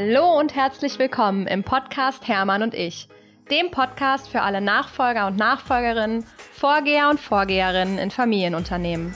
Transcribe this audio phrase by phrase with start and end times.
[0.00, 3.08] Hallo und herzlich willkommen im Podcast Hermann und ich,
[3.50, 9.12] dem Podcast für alle Nachfolger und Nachfolgerinnen, Vorgeher und Vorgeherinnen in Familienunternehmen.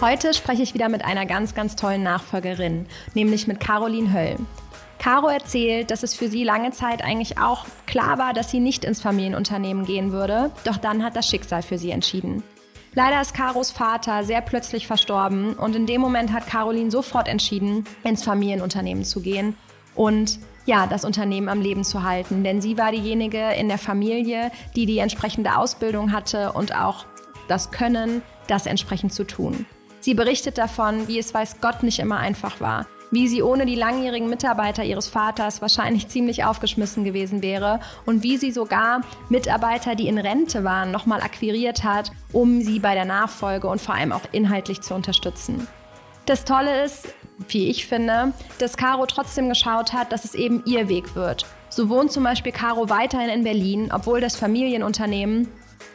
[0.00, 4.38] Heute spreche ich wieder mit einer ganz, ganz tollen Nachfolgerin, nämlich mit Caroline Höll.
[4.98, 8.84] Caro erzählt, dass es für sie lange Zeit eigentlich auch klar war, dass sie nicht
[8.84, 12.42] ins Familienunternehmen gehen würde, doch dann hat das Schicksal für sie entschieden.
[12.94, 17.84] Leider ist Karos Vater sehr plötzlich verstorben und in dem Moment hat Caroline sofort entschieden,
[18.02, 19.56] ins Familienunternehmen zu gehen
[19.94, 22.42] und ja, das Unternehmen am Leben zu halten.
[22.42, 27.06] Denn sie war diejenige in der Familie, die die entsprechende Ausbildung hatte und auch
[27.48, 29.66] das Können, das entsprechend zu tun.
[30.00, 33.74] Sie berichtet davon, wie es weiß Gott nicht immer einfach war, wie sie ohne die
[33.74, 40.08] langjährigen Mitarbeiter ihres Vaters wahrscheinlich ziemlich aufgeschmissen gewesen wäre und wie sie sogar Mitarbeiter, die
[40.08, 44.22] in Rente waren, nochmal akquiriert hat, um sie bei der Nachfolge und vor allem auch
[44.32, 45.66] inhaltlich zu unterstützen.
[46.26, 47.08] Das Tolle ist,
[47.48, 51.46] wie ich finde, dass Caro trotzdem geschaut hat, dass es eben ihr Weg wird.
[51.70, 55.48] So wohnt zum Beispiel Caro weiterhin in Berlin, obwohl das Familienunternehmen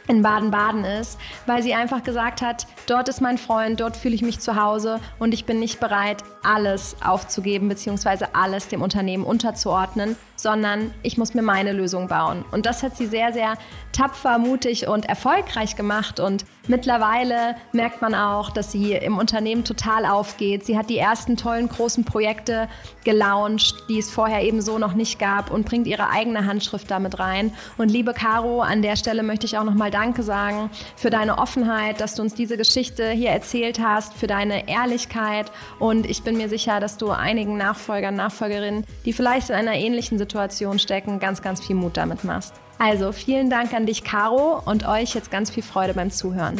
[0.08, 4.22] in Baden-Baden ist, weil sie einfach gesagt hat, dort ist mein Freund, dort fühle ich
[4.22, 8.26] mich zu Hause und ich bin nicht bereit, alles aufzugeben bzw.
[8.32, 12.44] alles dem Unternehmen unterzuordnen, sondern ich muss mir meine Lösung bauen.
[12.52, 13.54] Und das hat sie sehr, sehr
[13.92, 16.20] tapfer, mutig und erfolgreich gemacht.
[16.20, 20.64] Und mittlerweile merkt man auch, dass sie im Unternehmen total aufgeht.
[20.64, 22.68] Sie hat die ersten tollen großen Projekte
[23.04, 27.18] gelauncht, die es vorher eben so noch nicht gab und bringt ihre eigene Handschrift damit
[27.18, 27.52] rein.
[27.78, 32.02] Und liebe Caro, an der Stelle möchte ich auch nochmal Danke sagen für deine Offenheit,
[32.02, 35.50] dass du uns diese Geschichte hier erzählt hast, für deine Ehrlichkeit.
[35.78, 40.18] Und ich bin mir sicher, dass du einigen Nachfolgern, Nachfolgerinnen, die vielleicht in einer ähnlichen
[40.18, 42.52] Situation stecken, ganz, ganz viel Mut damit machst.
[42.78, 46.58] Also vielen Dank an dich, Caro, und euch jetzt ganz viel Freude beim Zuhören.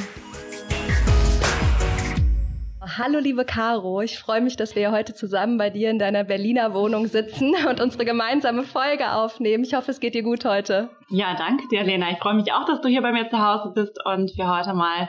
[2.86, 6.72] Hallo liebe Caro, ich freue mich, dass wir heute zusammen bei dir in deiner Berliner
[6.72, 9.64] Wohnung sitzen und unsere gemeinsame Folge aufnehmen.
[9.64, 10.90] Ich hoffe, es geht dir gut heute.
[11.08, 12.12] Ja, danke dir, Lena.
[12.12, 14.72] Ich freue mich auch, dass du hier bei mir zu Hause bist und wir heute
[14.72, 15.08] mal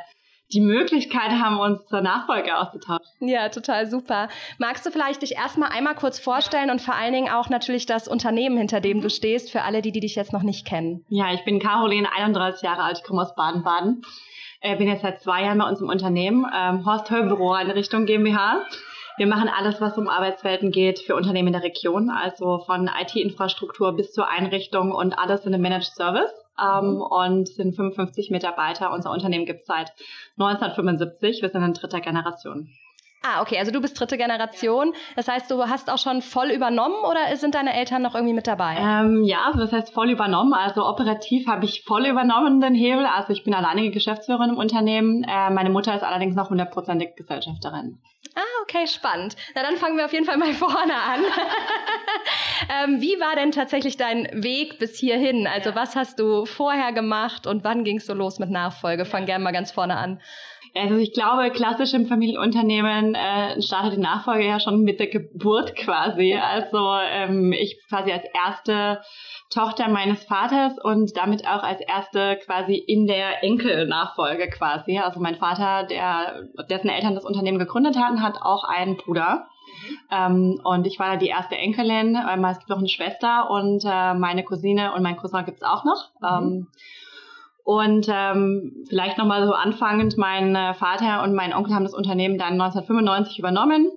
[0.53, 3.05] die Möglichkeit haben, uns zur Nachfolge auszutauschen.
[3.19, 4.29] Ja, total super.
[4.57, 8.07] Magst du vielleicht dich erstmal einmal kurz vorstellen und vor allen Dingen auch natürlich das
[8.07, 11.05] Unternehmen, hinter dem du stehst, für alle, die, die dich jetzt noch nicht kennen?
[11.09, 14.01] Ja, ich bin Caroline, 31 Jahre alt, ich komme aus Baden-Baden.
[14.59, 18.05] Äh, bin jetzt seit zwei Jahren bei uns im Unternehmen, ähm, Horst Höll Büro Einrichtung
[18.05, 18.65] GmbH.
[19.17, 23.93] Wir machen alles, was um Arbeitswelten geht für Unternehmen in der Region, also von IT-Infrastruktur
[23.93, 26.31] bis zur Einrichtung und alles in einem Managed Service
[26.61, 27.01] ähm, mhm.
[27.01, 28.93] und sind 55 Mitarbeiter.
[28.93, 29.91] Unser Unternehmen gibt es seit
[30.39, 31.41] 1975.
[31.41, 32.69] Wir sind in dritter Generation.
[33.27, 34.93] Ah, okay, also du bist dritte Generation.
[35.15, 38.47] Das heißt, du hast auch schon voll übernommen oder sind deine Eltern noch irgendwie mit
[38.47, 38.77] dabei?
[38.79, 40.53] Ähm, ja, also das heißt voll übernommen.
[40.53, 43.05] Also operativ habe ich voll übernommen den Hebel.
[43.05, 45.23] Also ich bin alleinige Geschäftsführerin im Unternehmen.
[45.23, 47.99] Äh, meine Mutter ist allerdings noch hundertprozentig Gesellschafterin.
[48.35, 49.35] Ah, okay, spannend.
[49.55, 51.21] Na, dann fangen wir auf jeden Fall mal vorne an.
[52.83, 55.47] ähm, wie war denn tatsächlich dein Weg bis hierhin?
[55.47, 59.05] Also was hast du vorher gemacht und wann ging es so los mit Nachfolge?
[59.05, 60.21] Fang gerne mal ganz vorne an.
[60.79, 65.75] Also ich glaube, klassisch im Familienunternehmen äh, startet die Nachfolge ja schon mit der Geburt
[65.75, 66.35] quasi.
[66.35, 69.01] Also ähm, ich quasi als erste
[69.49, 74.99] Tochter meines Vaters und damit auch als erste quasi in der Enkelnachfolge quasi.
[74.99, 79.47] Also mein Vater, der dessen Eltern das Unternehmen gegründet hatten, hat auch einen Bruder.
[79.67, 79.97] Mhm.
[80.11, 82.17] Ähm, und ich war die erste Enkelin.
[82.29, 85.83] Ähm, es gibt noch eine Schwester und äh, meine Cousine und mein Cousin gibt's auch
[85.83, 86.09] noch.
[86.19, 86.27] Mhm.
[86.47, 86.67] Ähm,
[87.67, 92.37] und ähm, vielleicht nochmal so anfangend, mein äh, Vater und mein Onkel haben das Unternehmen
[92.37, 93.91] dann 1995 übernommen.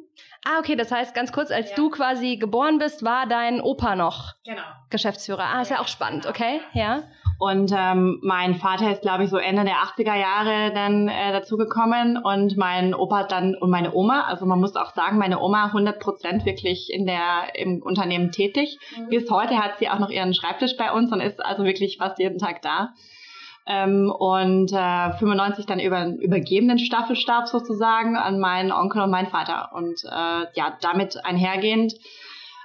[0.44, 1.76] Ah, okay, das heißt ganz kurz, als ja.
[1.76, 4.62] du quasi geboren bist, war dein Opa noch genau.
[4.90, 5.44] Geschäftsführer.
[5.44, 7.04] Ah, ist ja auch spannend, okay, ja.
[7.38, 12.16] Und ähm, mein Vater ist, glaube ich, so Ende der 80er Jahre dann äh, dazugekommen
[12.16, 16.00] und mein Opa dann und meine Oma, also man muss auch sagen, meine Oma 100
[16.00, 18.80] Prozent wirklich in der im Unternehmen tätig.
[18.98, 19.10] Mhm.
[19.10, 22.18] Bis heute hat sie auch noch ihren Schreibtisch bei uns und ist also wirklich fast
[22.18, 22.94] jeden Tag da
[23.66, 29.28] ähm, und äh, 95 dann über übergeben den Staffelstab sozusagen an meinen Onkel und meinen
[29.28, 29.70] Vater.
[29.74, 31.94] Und äh, ja, damit einhergehend,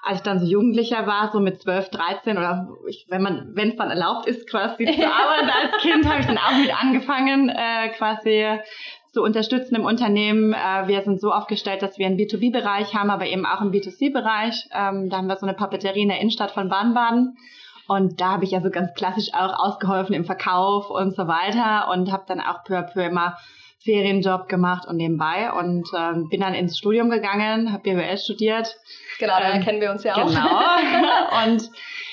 [0.04, 3.70] als ich dann so Jugendlicher war, so mit 12, 13 oder ich, wenn man, wenn
[3.70, 7.50] es dann erlaubt ist, quasi zu arbeiten als Kind, habe ich dann auch mit angefangen,
[7.50, 8.60] äh, quasi
[9.16, 10.54] zu unterstützen im Unternehmen.
[10.54, 14.68] Äh, wir sind so aufgestellt, dass wir einen B2B-Bereich haben, aber eben auch einen B2C-Bereich.
[14.74, 17.38] Ähm, da haben wir so eine Papeterie in der Innenstadt von Baden-Baden.
[17.88, 22.12] Und da habe ich also ganz klassisch auch ausgeholfen im Verkauf und so weiter und
[22.12, 23.38] habe dann auch peu à peu immer
[23.86, 28.76] Ferienjob gemacht und nebenbei und ähm, bin dann ins Studium gegangen, habe BWL studiert.
[29.20, 30.28] Genau, da ähm, kennen wir uns ja auch.
[30.28, 31.46] Genau.
[31.46, 31.70] und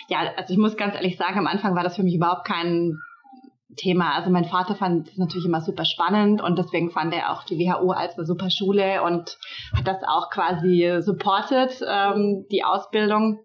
[0.08, 2.98] ja, also ich muss ganz ehrlich sagen, am Anfang war das für mich überhaupt kein
[3.76, 4.14] Thema.
[4.14, 7.58] Also mein Vater fand es natürlich immer super spannend und deswegen fand er auch die
[7.58, 9.38] WHO als eine super Schule und
[9.74, 13.40] hat das auch quasi supported, ähm, die Ausbildung.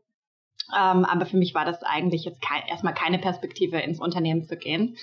[0.76, 4.58] Ähm, aber für mich war das eigentlich jetzt kein, erstmal keine Perspektive, ins Unternehmen zu
[4.58, 4.98] gehen.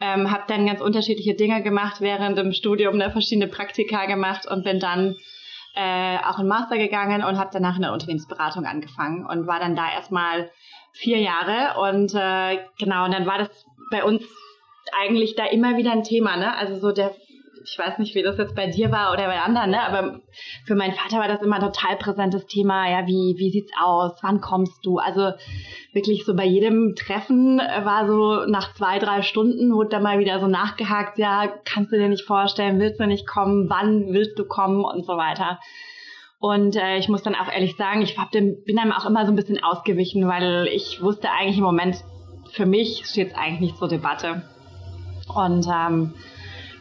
[0.00, 4.64] Ähm, habe dann ganz unterschiedliche Dinge gemacht während dem Studium, ne, verschiedene Praktika gemacht und
[4.64, 5.16] bin dann
[5.74, 9.76] äh, auch in Master gegangen und habe danach in der Unternehmensberatung angefangen und war dann
[9.76, 10.50] da erstmal
[10.92, 14.22] vier Jahre und äh, genau und dann war das bei uns
[15.00, 16.54] eigentlich da immer wieder ein Thema, ne?
[16.56, 17.14] Also so der
[17.64, 19.82] ich weiß nicht, wie das jetzt bei dir war oder bei anderen, ne?
[19.82, 20.20] aber
[20.64, 22.88] für meinen Vater war das immer ein total präsentes Thema.
[22.90, 24.12] Ja, wie, wie sieht's aus?
[24.22, 24.98] Wann kommst du?
[24.98, 25.32] Also
[25.92, 30.40] wirklich so bei jedem Treffen war so nach zwei, drei Stunden wurde da mal wieder
[30.40, 33.68] so nachgehakt, ja, kannst du dir nicht vorstellen, willst du nicht kommen?
[33.68, 34.84] Wann willst du kommen?
[34.84, 35.58] Und so weiter.
[36.38, 39.32] Und äh, ich muss dann auch ehrlich sagen, ich dem, bin einem auch immer so
[39.32, 42.02] ein bisschen ausgewichen, weil ich wusste eigentlich im Moment,
[42.50, 44.42] für mich steht es eigentlich nicht zur Debatte.
[45.32, 46.14] Und ähm,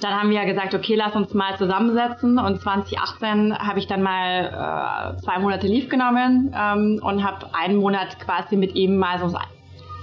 [0.03, 2.39] dann haben wir ja gesagt, okay, lass uns mal zusammensetzen.
[2.39, 7.77] Und 2018 habe ich dann mal äh, zwei Monate Leave genommen ähm, und habe einen
[7.77, 9.37] Monat quasi mit ihm mal so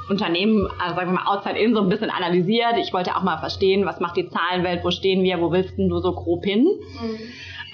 [0.08, 2.76] Unternehmen, also sagen wir mal outside in, so ein bisschen analysiert.
[2.78, 5.98] Ich wollte auch mal verstehen, was macht die Zahlenwelt, wo stehen wir, wo willst du
[5.98, 6.64] so grob hin?
[6.64, 7.18] Mhm.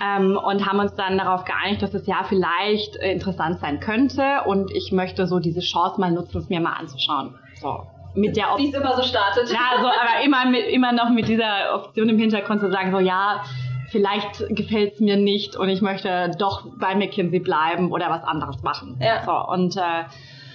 [0.02, 4.72] Ähm, und haben uns dann darauf geeinigt, dass das Jahr vielleicht interessant sein könnte und
[4.72, 7.36] ich möchte so diese Chance mal nutzen, es mir mal anzuschauen.
[7.60, 8.66] So mit der Option.
[8.66, 9.50] Wie es immer so startet.
[9.50, 12.98] Ja, so, aber immer, mit, immer noch mit dieser Option im Hintergrund zu sagen, so
[12.98, 13.42] ja,
[13.90, 18.62] vielleicht gefällt es mir nicht und ich möchte doch bei McKinsey bleiben oder was anderes
[18.62, 18.98] machen.
[19.00, 19.24] Ja.
[19.24, 20.04] So, und äh,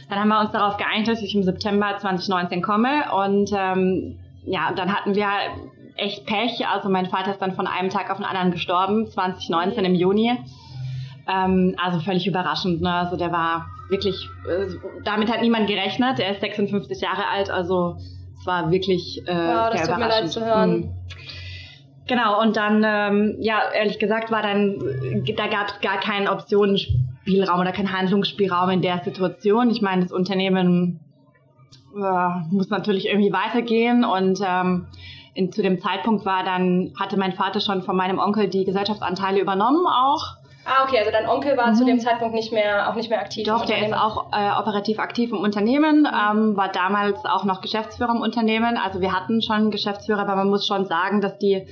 [0.09, 4.71] dann haben wir uns darauf geeinigt, dass ich im September 2019 komme und ähm, ja,
[4.75, 5.27] dann hatten wir
[5.95, 6.65] echt Pech.
[6.67, 10.37] Also mein Vater ist dann von einem Tag auf den anderen gestorben, 2019 im Juni.
[11.27, 12.81] Ähm, also völlig überraschend.
[12.81, 12.91] Ne?
[12.91, 14.67] Also der war wirklich, äh,
[15.03, 16.19] damit hat niemand gerechnet.
[16.19, 17.97] Er ist 56 Jahre alt, also
[18.39, 19.97] es war wirklich äh, wow, sehr das tut.
[19.97, 20.71] Mir leid zu hören.
[20.71, 20.93] Mhm.
[22.07, 24.79] Genau, und dann, ähm, ja, ehrlich gesagt, war dann,
[25.37, 29.69] da gab es gar keinen Optionenspielraum oder keinen Handlungsspielraum in der Situation.
[29.69, 30.99] Ich meine, das Unternehmen
[31.95, 34.87] äh, muss natürlich irgendwie weitergehen und ähm,
[35.35, 39.39] in, zu dem Zeitpunkt war dann, hatte mein Vater schon von meinem Onkel die Gesellschaftsanteile
[39.39, 40.38] übernommen auch.
[40.69, 41.73] Ah, okay, also dein Onkel war mhm.
[41.73, 43.47] zu dem Zeitpunkt nicht mehr, auch nicht mehr aktiv.
[43.47, 46.07] Doch, der ist auch äh, operativ aktiv im Unternehmen, mhm.
[46.07, 48.77] ähm, war damals auch noch Geschäftsführer im Unternehmen.
[48.77, 51.65] Also wir hatten schon Geschäftsführer, aber man muss schon sagen, dass die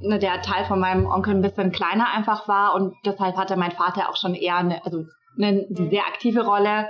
[0.00, 3.70] ne, der Teil von meinem Onkel ein bisschen kleiner einfach war und deshalb hatte mein
[3.70, 5.04] Vater auch schon eher eine, also
[5.36, 5.90] eine, eine mhm.
[5.90, 6.88] sehr aktive Rolle.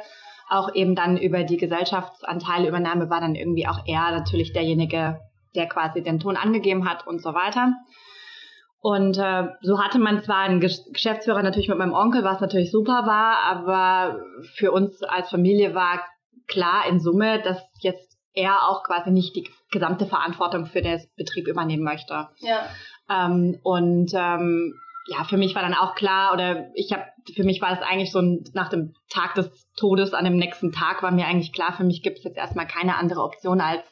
[0.49, 5.21] Auch eben dann über die Gesellschaftsanteilübernahme war dann irgendwie auch er natürlich derjenige,
[5.55, 7.75] der quasi den Ton angegeben hat und so weiter.
[8.81, 13.07] Und äh, so hatte man zwar einen Geschäftsführer natürlich mit meinem Onkel, was natürlich super
[13.07, 14.21] war, aber
[14.55, 16.01] für uns als Familie war
[16.47, 21.49] klar in Summe, dass jetzt er auch quasi nicht die gesamte Verantwortung für den Betrieb
[21.49, 22.29] übernehmen möchte.
[22.39, 22.69] Ja.
[23.11, 24.75] Ähm, und ähm,
[25.09, 27.05] ja, für mich war dann auch klar, oder ich habe,
[27.35, 30.71] für mich war es eigentlich so ein, nach dem Tag des Todes, an dem nächsten
[30.71, 33.83] Tag war mir eigentlich klar, für mich gibt es jetzt erstmal keine andere Option als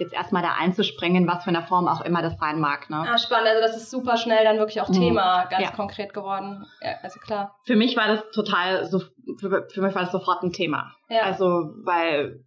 [0.00, 2.90] jetzt erstmal da einzuspringen, was für eine Form auch immer das sein mag.
[2.90, 3.04] Ne?
[3.08, 3.48] Ah, spannend.
[3.48, 4.94] Also das ist super schnell dann wirklich auch mhm.
[4.94, 5.70] Thema, ganz ja.
[5.70, 6.66] konkret geworden.
[6.80, 7.56] Ja, also klar.
[7.64, 9.00] Für mich war das total, so,
[9.38, 10.92] für, für mich war das sofort ein Thema.
[11.08, 11.22] Ja.
[11.22, 12.44] Also, weil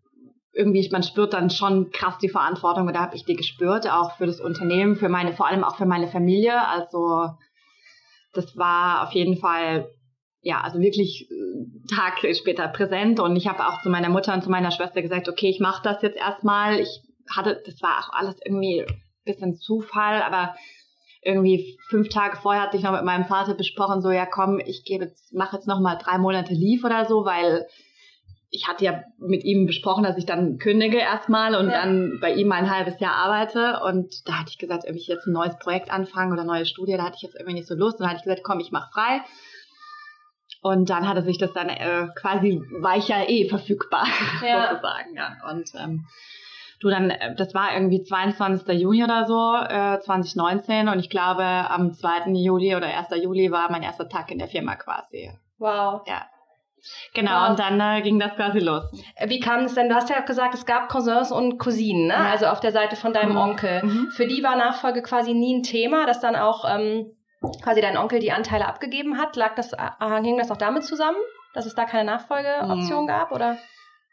[0.52, 4.18] irgendwie, man spürt dann schon krass die Verantwortung und da habe ich die gespürt, auch
[4.18, 6.68] für das Unternehmen, für meine, vor allem auch für meine Familie.
[6.68, 7.30] Also
[8.34, 9.88] das war auf jeden Fall
[10.44, 14.44] ja, also wirklich äh, Tag später präsent und ich habe auch zu meiner Mutter und
[14.44, 16.80] zu meiner Schwester gesagt, okay, ich mache das jetzt erstmal.
[16.80, 20.56] Ich hatte, das war auch alles irgendwie ein bisschen Zufall, aber
[21.22, 24.84] irgendwie fünf Tage vorher hatte ich noch mit meinem Vater besprochen, so ja komm, ich
[24.84, 27.66] gebe jetzt, mache jetzt noch mal drei Monate Leave oder so, weil
[28.54, 31.82] ich hatte ja mit ihm besprochen, dass ich dann kündige erstmal und ja.
[31.82, 33.80] dann bei ihm ein halbes Jahr arbeite.
[33.84, 37.04] Und da hatte ich gesagt, ich jetzt ein neues Projekt anfange oder neue Studie, da
[37.04, 37.96] hatte ich jetzt irgendwie nicht so Lust.
[37.96, 39.22] Und dann hatte ich gesagt, komm, ich mache frei.
[40.62, 44.06] Und dann hatte sich das dann äh, quasi weicher eh verfügbar,
[44.48, 44.70] ja.
[44.70, 45.16] sozusagen.
[45.16, 45.36] Ja.
[45.50, 46.06] Und ähm,
[46.84, 48.78] Du dann, äh, das war irgendwie 22.
[48.78, 52.34] Juni oder so, äh, 2019 und ich glaube am 2.
[52.34, 53.08] Juli oder 1.
[53.24, 55.32] Juli war mein erster Tag in der Firma quasi.
[55.60, 56.02] Wow.
[56.06, 56.28] Ja.
[57.14, 57.50] Genau, wow.
[57.52, 58.84] und dann äh, ging das quasi los.
[59.16, 59.88] Äh, wie kam es denn?
[59.88, 62.14] Du hast ja gesagt, es gab Cousins und Cousinen, ne?
[62.14, 62.32] Ja.
[62.32, 63.38] also auf der Seite von deinem mhm.
[63.38, 63.82] Onkel.
[63.82, 64.10] Mhm.
[64.12, 67.10] Für die war Nachfolge quasi nie ein Thema, dass dann auch ähm,
[67.62, 69.38] quasi dein Onkel die Anteile abgegeben hat.
[69.38, 71.18] Lag das, äh, hing das auch damit zusammen,
[71.54, 73.08] dass es da keine Nachfolgeoption mhm.
[73.08, 73.58] gab, oder?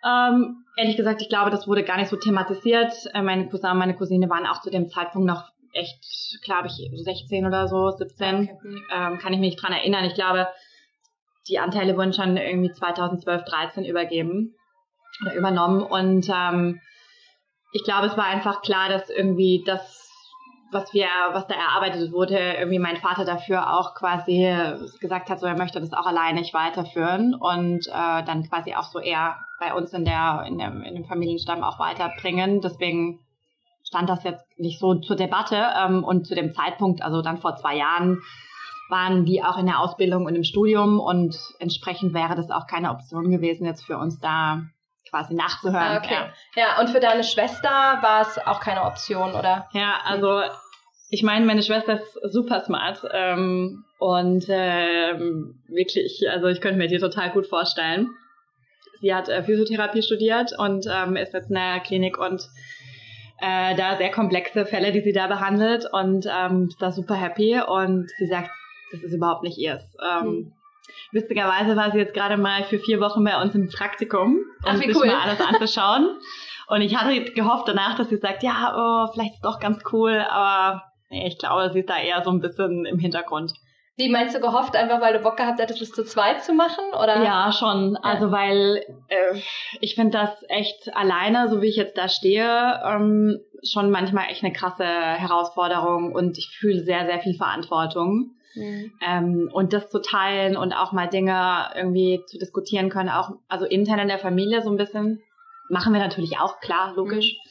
[0.05, 2.93] Ähm, ehrlich gesagt, ich glaube, das wurde gar nicht so thematisiert.
[3.15, 7.47] Äh, meine Cousin, meine Cousine waren auch zu dem Zeitpunkt noch echt, glaube ich, 16
[7.47, 8.35] oder so, 17.
[8.35, 8.59] Okay.
[8.93, 10.05] Ähm, kann ich mich nicht dran erinnern.
[10.05, 10.49] Ich glaube,
[11.49, 14.55] die Anteile wurden schon irgendwie 2012, 13 übergeben
[15.23, 15.83] oder übernommen.
[15.83, 16.81] Und ähm,
[17.73, 20.00] ich glaube, es war einfach klar, dass irgendwie das,
[20.71, 24.49] was wir, was da erarbeitet wurde, irgendwie mein Vater dafür auch quasi
[25.01, 28.85] gesagt hat, so er möchte das auch alleine nicht weiterführen und äh, dann quasi auch
[28.85, 32.61] so eher bei uns in der, in dem, in dem Familienstamm auch weiterbringen.
[32.61, 33.21] Deswegen
[33.85, 37.57] stand das jetzt nicht so zur Debatte ähm, und zu dem Zeitpunkt, also dann vor
[37.57, 38.21] zwei Jahren,
[38.89, 42.91] waren die auch in der Ausbildung und im Studium und entsprechend wäre das auch keine
[42.91, 44.63] Option gewesen, jetzt für uns da
[45.09, 45.83] quasi nachzuhören.
[45.83, 46.15] Ah, okay.
[46.15, 46.33] Ja.
[46.57, 49.69] ja, und für deine Schwester war es auch keine Option, oder?
[49.73, 50.43] Ja, also
[51.11, 56.89] ich meine, meine Schwester ist super smart ähm, und ähm, wirklich, also ich könnte mir
[56.89, 58.11] die total gut vorstellen.
[59.01, 62.49] Sie hat äh, Physiotherapie studiert und ähm, ist jetzt in der Klinik und
[63.41, 67.61] äh, da sehr komplexe Fälle, die sie da behandelt und ähm, ist da super happy
[67.61, 68.51] und sie sagt,
[68.93, 69.83] das ist überhaupt nicht ihrs.
[70.01, 70.53] Ähm, hm.
[71.13, 74.77] Witzigerweise war sie jetzt gerade mal für vier Wochen bei uns im Praktikum, um Ach,
[74.77, 75.07] sich cool.
[75.07, 76.19] mal alles anzuschauen.
[76.69, 79.83] Und ich hatte gehofft danach, dass sie sagt, ja, oh, vielleicht ist es doch ganz
[79.93, 83.53] cool, aber nee, ich glaube, sie ist da eher so ein bisschen im Hintergrund.
[84.01, 86.85] Wie meinst du gehofft, einfach weil du Bock gehabt hättest, es zu zweit zu machen?
[86.93, 87.23] Oder?
[87.23, 87.95] Ja, schon.
[87.95, 88.01] Ja.
[88.03, 89.39] Also weil äh,
[89.81, 94.43] ich finde das echt alleine, so wie ich jetzt da stehe, ähm, schon manchmal echt
[94.43, 98.37] eine krasse Herausforderung und ich fühle sehr, sehr viel Verantwortung.
[98.55, 98.93] Mhm.
[99.07, 103.65] Ähm, und das zu teilen und auch mal Dinge irgendwie zu diskutieren können, auch also
[103.65, 105.23] intern in der Familie so ein bisschen.
[105.69, 107.35] Machen wir natürlich auch, klar, logisch.
[107.35, 107.51] Mhm.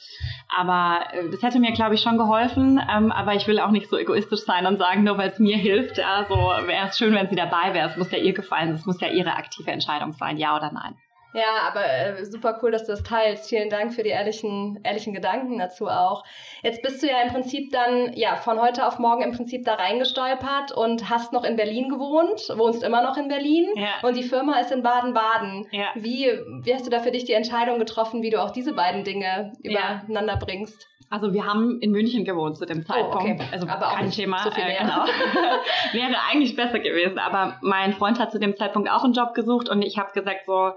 [0.58, 2.82] Aber äh, das hätte mir, glaube ich, schon geholfen.
[2.92, 5.58] Ähm, aber ich will auch nicht so egoistisch sein und sagen, nur weil es mir
[5.58, 7.90] hilft, ja, so wäre es schön, wenn sie dabei wäre.
[7.90, 10.96] Es muss ja ihr gefallen, es muss ja ihre aktive Entscheidung sein, ja oder nein.
[11.34, 13.50] Ja, aber äh, super cool, dass du das teilst.
[13.50, 16.24] Vielen Dank für die ehrlichen, ehrlichen Gedanken dazu auch.
[16.64, 19.76] Jetzt bist du ja im Prinzip dann, ja, von heute auf morgen im Prinzip da
[19.76, 24.08] reingestolpert und hast noch in Berlin gewohnt, wohnst immer noch in Berlin ja.
[24.08, 25.68] und die Firma ist in Baden-Baden.
[25.72, 25.88] Ja.
[25.96, 26.32] Wie,
[26.64, 29.54] wie hast du da für dich die Entscheidung getroffen, wie du auch diese beiden Dinge
[29.62, 30.40] übereinander ja.
[30.40, 30.88] bringst?
[31.12, 33.16] Also wir haben in München gewohnt zu dem Zeitpunkt.
[33.16, 33.40] Oh, okay.
[33.52, 34.44] Also aber kein Thema.
[34.44, 35.06] So viel äh, genau.
[35.92, 37.18] Wäre eigentlich besser gewesen.
[37.18, 40.46] Aber mein Freund hat zu dem Zeitpunkt auch einen Job gesucht und ich habe gesagt
[40.46, 40.74] so,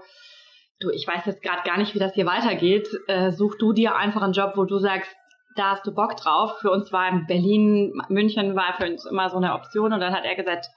[0.79, 2.87] du, ich weiß jetzt gerade gar nicht, wie das hier weitergeht.
[3.07, 5.11] Äh, such du dir einfach einen Job, wo du sagst,
[5.55, 6.59] da hast du Bock drauf.
[6.59, 9.93] Für uns war in Berlin, München war für uns immer so eine Option.
[9.93, 10.67] Und dann hat er gesagt,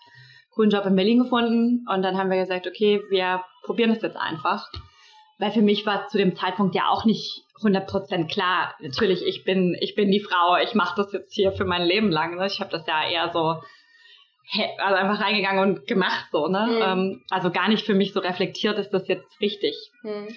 [0.50, 1.84] coolen Job in Berlin gefunden.
[1.92, 4.68] Und dann haben wir gesagt, okay, wir probieren das jetzt einfach.
[5.38, 8.74] Weil für mich war zu dem Zeitpunkt ja auch nicht 100% klar.
[8.80, 12.10] Natürlich, ich bin, ich bin die Frau, ich mache das jetzt hier für mein Leben
[12.10, 12.36] lang.
[12.36, 12.46] Ne?
[12.46, 13.56] Ich habe das ja eher so
[14.78, 16.66] also einfach reingegangen und gemacht so, ne?
[16.66, 16.82] Mhm.
[16.82, 19.74] Ähm, also gar nicht für mich so reflektiert, ist das jetzt richtig.
[20.02, 20.28] Mhm.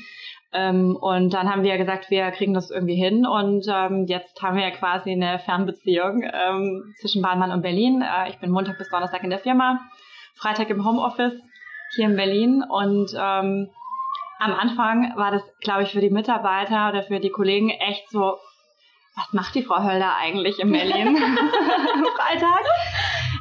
[0.52, 4.58] Ähm, und dann haben wir gesagt, wir kriegen das irgendwie hin und ähm, jetzt haben
[4.58, 8.02] wir ja quasi eine Fernbeziehung ähm, zwischen Bahnmann und Berlin.
[8.02, 9.80] Äh, ich bin Montag bis Donnerstag in der Firma,
[10.34, 11.40] Freitag im Homeoffice
[11.96, 13.70] hier in Berlin und ähm,
[14.40, 18.38] am Anfang war das, glaube ich, für die Mitarbeiter oder für die Kollegen echt so,
[19.16, 21.08] was macht die Frau Hölder eigentlich in Berlin
[21.94, 22.66] am Freitag?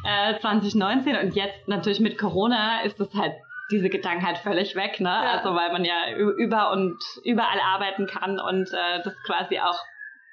[0.08, 3.34] Äh, 2019 und jetzt natürlich mit Corona ist das halt
[3.70, 5.10] diese Gedanken halt völlig weg, ne?
[5.10, 5.32] Ja.
[5.32, 9.78] Also weil man ja über und überall arbeiten kann und äh, das quasi auch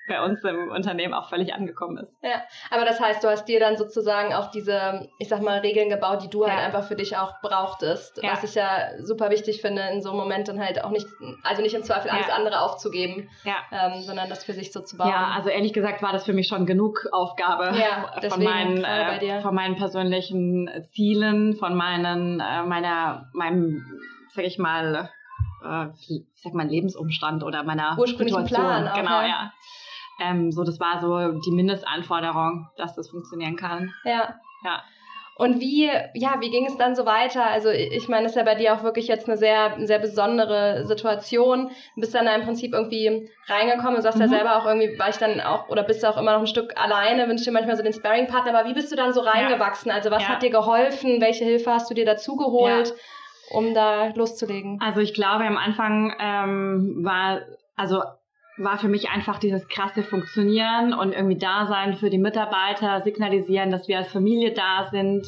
[0.07, 2.15] bei uns im Unternehmen auch völlig angekommen ist.
[2.21, 5.89] Ja, aber das heißt, du hast dir dann sozusagen auch diese, ich sag mal, Regeln
[5.89, 6.63] gebaut, die du halt ja.
[6.63, 8.21] halt einfach für dich auch brauchtest.
[8.21, 8.33] Ja.
[8.33, 11.07] Was ich ja super wichtig finde, in so einem Moment dann halt auch nicht,
[11.43, 12.35] also nicht im Zweifel alles ja.
[12.35, 13.55] andere aufzugeben, ja.
[13.71, 15.09] ähm, sondern das für sich so zu bauen.
[15.09, 18.83] Ja, also ehrlich gesagt war das für mich schon genug Aufgabe ja, deswegen, von, meinen,
[18.83, 23.85] äh, von meinen persönlichen Zielen, von meinen, äh, meiner, meinem,
[24.29, 25.09] sag ich mal,
[25.63, 28.83] äh, ich sag mal, Lebensumstand oder meiner ursprünglichen Situation.
[28.83, 28.87] Plan.
[28.87, 29.51] Auch, genau, ja.
[30.19, 33.93] Ähm, so, das war so die Mindestanforderung, dass das funktionieren kann.
[34.03, 34.35] Ja.
[34.63, 34.83] Ja.
[35.37, 37.45] Und wie, ja, wie ging es dann so weiter?
[37.45, 40.85] Also ich meine, es ist ja bei dir auch wirklich jetzt eine sehr, sehr besondere
[40.85, 41.67] Situation.
[41.95, 44.23] Du bist dann da im Prinzip irgendwie reingekommen und sagst mhm.
[44.23, 46.47] ja selber auch irgendwie, war ich dann auch, oder bist du auch immer noch ein
[46.47, 49.89] Stück alleine, wünschst dir manchmal so den Sparring-Partner, aber wie bist du dann so reingewachsen?
[49.89, 49.95] Ja.
[49.95, 50.29] Also was ja.
[50.29, 51.19] hat dir geholfen?
[51.19, 52.89] Welche Hilfe hast du dir dazugeholt?
[52.89, 52.95] Ja
[53.51, 54.79] um da loszulegen?
[54.81, 57.41] Also ich glaube, am Anfang ähm, war,
[57.75, 58.01] also
[58.57, 63.71] war für mich einfach dieses krasse Funktionieren und irgendwie da sein für die Mitarbeiter, signalisieren,
[63.71, 65.27] dass wir als Familie da sind.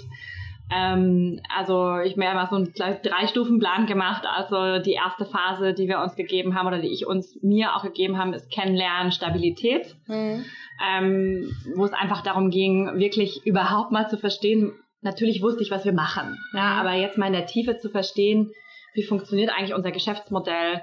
[0.70, 4.26] Ähm, also ich mir mal so einen Drei-Stufen-Plan gemacht.
[4.26, 7.84] Also die erste Phase, die wir uns gegeben haben oder die ich uns mir auch
[7.84, 9.96] gegeben haben, ist Kennenlernen, Stabilität.
[10.08, 10.46] Mhm.
[10.86, 15.86] Ähm, wo es einfach darum ging, wirklich überhaupt mal zu verstehen, natürlich wusste ich, was
[15.86, 16.38] wir machen.
[16.54, 16.80] Ja, mhm.
[16.80, 18.52] aber jetzt mal in der Tiefe zu verstehen,
[18.94, 20.82] wie funktioniert eigentlich unser Geschäftsmodell,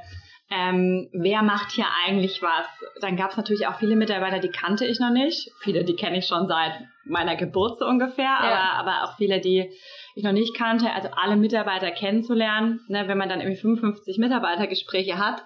[0.50, 2.66] ähm, wer macht hier eigentlich was?
[3.00, 5.50] Dann gab es natürlich auch viele Mitarbeiter, die kannte ich noch nicht.
[5.60, 8.38] Viele, die kenne ich schon seit meiner Geburt so ungefähr, ja.
[8.38, 9.70] aber, aber auch viele, die
[10.14, 10.92] ich noch nicht kannte.
[10.92, 12.80] Also alle Mitarbeiter kennenzulernen.
[12.88, 15.44] Ne, wenn man dann irgendwie 55 Mitarbeitergespräche hat,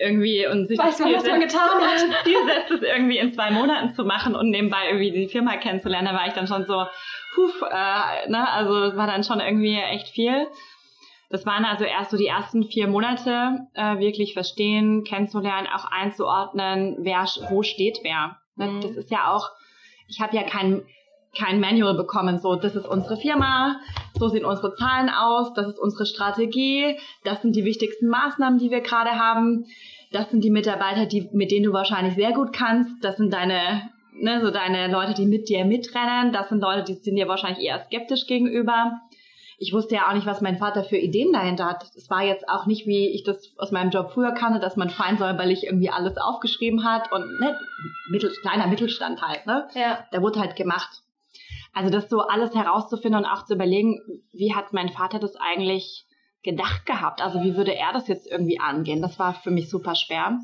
[0.00, 1.98] irgendwie und sich Weiß man, was man getan hat.
[2.24, 6.06] Ziel setzt, es irgendwie in zwei Monaten zu machen und nebenbei irgendwie die Firma kennenzulernen,
[6.06, 6.86] da war ich dann schon so,
[7.34, 10.46] puh, äh, ne, also war dann schon irgendwie echt viel.
[11.30, 16.96] Das waren also erst so die ersten vier Monate, äh, wirklich verstehen, kennenzulernen, auch einzuordnen,
[17.00, 18.38] wer wo steht wer.
[18.56, 18.68] Ne?
[18.72, 18.80] Mhm.
[18.80, 19.50] Das ist ja auch,
[20.08, 20.82] ich habe ja kein
[21.36, 23.80] kein Manual bekommen, so das ist unsere Firma,
[24.18, 28.70] so sehen unsere Zahlen aus, das ist unsere Strategie, das sind die wichtigsten Maßnahmen, die
[28.70, 29.66] wir gerade haben,
[30.10, 33.90] das sind die Mitarbeiter, die, mit denen du wahrscheinlich sehr gut kannst, das sind deine,
[34.14, 37.64] ne, so deine Leute, die mit dir mitrennen, das sind Leute, die sind dir wahrscheinlich
[37.64, 39.00] eher skeptisch gegenüber
[39.60, 41.90] ich wusste ja auch nicht, was mein Vater für Ideen dahinter hat.
[41.96, 44.88] Es war jetzt auch nicht, wie ich das aus meinem Job früher kannte, dass man
[44.88, 47.58] feinsäuberlich irgendwie alles aufgeschrieben hat und ne,
[48.08, 49.68] mittel, kleiner Mittelstand halt, ne?
[49.74, 50.04] Ja.
[50.12, 51.02] Der wurde halt gemacht.
[51.74, 54.00] Also das so alles herauszufinden und auch zu überlegen,
[54.32, 56.06] wie hat mein Vater das eigentlich
[56.44, 57.20] gedacht gehabt?
[57.20, 59.02] Also wie würde er das jetzt irgendwie angehen?
[59.02, 60.38] Das war für mich super schwer.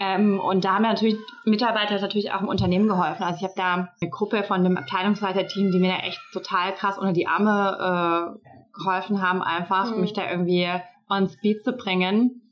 [0.00, 3.24] Ähm, und da haben wir natürlich Mitarbeiter natürlich auch im Unternehmen geholfen.
[3.24, 6.98] Also ich habe da eine Gruppe von dem Abteilungsleiterteam, die mir da echt total krass
[6.98, 10.00] unter die Arme äh, geholfen haben, einfach mhm.
[10.00, 10.68] mich da irgendwie
[11.08, 12.42] on speed zu bringen.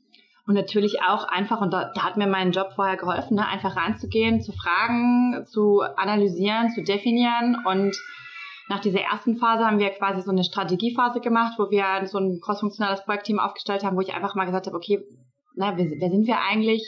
[0.45, 3.75] Und natürlich auch einfach, und da, da hat mir mein Job vorher geholfen, ne, einfach
[3.75, 7.57] reinzugehen, zu fragen, zu analysieren, zu definieren.
[7.65, 7.97] Und
[8.69, 12.39] nach dieser ersten Phase haben wir quasi so eine Strategiephase gemacht, wo wir so ein
[12.41, 15.03] crossfunktionales Projektteam aufgestellt haben, wo ich einfach mal gesagt habe, okay,
[15.55, 16.83] na, wer, wer sind wir eigentlich?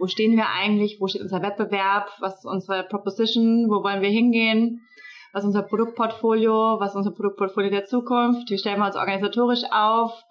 [0.00, 4.08] Wo stehen wir eigentlich, wo steht unser Wettbewerb, was ist unsere Proposition, wo wollen wir
[4.08, 4.86] hingehen,
[5.32, 9.62] was ist unser Produktportfolio, was ist unser Produktportfolio der Zukunft, wie stellen wir uns organisatorisch
[9.70, 10.24] auf,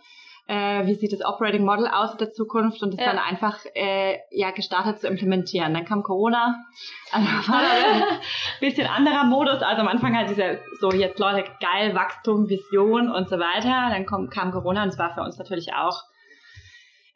[0.48, 3.14] äh, wie sieht das Operating Model aus in der Zukunft und das ja.
[3.14, 5.76] dann einfach äh, ja gestartet zu implementieren.
[5.76, 6.56] Dann kam Corona,
[7.12, 8.04] also war ein
[8.60, 9.62] bisschen anderer Modus.
[9.62, 13.90] Also am Anfang halt dieser so jetzt Leute geil Wachstum, Vision und so weiter.
[13.92, 16.02] Dann kam, kam Corona und es war für uns natürlich auch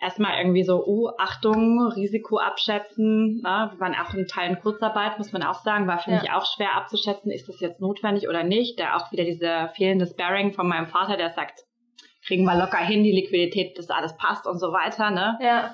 [0.03, 3.39] erstmal irgendwie so, oh, Achtung, Risiko abschätzen.
[3.41, 6.21] Na, wir waren auch in Teilen Kurzarbeit, muss man auch sagen, war für ja.
[6.21, 8.79] mich auch schwer abzuschätzen, ist das jetzt notwendig oder nicht.
[8.79, 11.61] Da auch wieder diese fehlende Sparring von meinem Vater, der sagt,
[12.25, 15.11] kriegen wir locker hin, die Liquidität, dass alles passt und so weiter.
[15.11, 15.37] Ne?
[15.41, 15.73] Ja.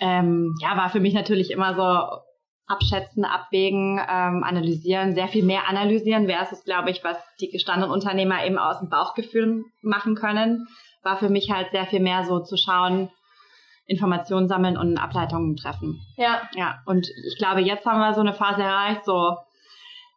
[0.00, 2.22] Ähm, ja, war für mich natürlich immer so
[2.68, 8.44] abschätzen, abwägen, ähm, analysieren, sehr viel mehr analysieren versus, glaube ich, was die gestandenen Unternehmer
[8.44, 10.68] eben aus dem Bauchgefühl machen können.
[11.02, 13.10] War für mich halt sehr viel mehr so zu schauen,
[13.88, 16.00] Informationen sammeln und Ableitungen treffen.
[16.16, 16.42] Ja.
[16.54, 16.76] Ja.
[16.86, 19.36] Und ich glaube, jetzt haben wir so eine Phase erreicht, so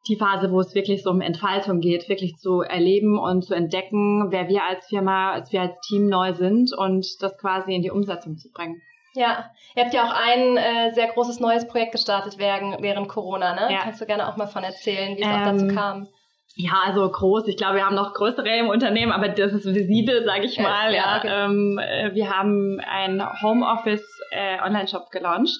[0.07, 4.31] die Phase, wo es wirklich so um Entfaltung geht, wirklich zu erleben und zu entdecken,
[4.31, 7.91] wer wir als Firma, als wir als Team neu sind und das quasi in die
[7.91, 8.81] Umsetzung zu bringen.
[9.13, 13.53] Ja, ihr habt ja auch ein äh, sehr großes neues Projekt gestartet während, während Corona,
[13.53, 13.73] ne?
[13.73, 13.79] Ja.
[13.83, 16.07] Kannst du gerne auch mal von erzählen, wie es ähm, auch dazu kam?
[16.55, 17.47] Ja, also groß.
[17.47, 20.93] Ich glaube, wir haben noch größere im Unternehmen, aber das ist visibel, sage ich mal.
[20.93, 21.19] Ja, ja.
[21.19, 21.33] Genau.
[21.33, 25.57] Ähm, äh, wir haben einen Homeoffice äh, Online-Shop gelauncht.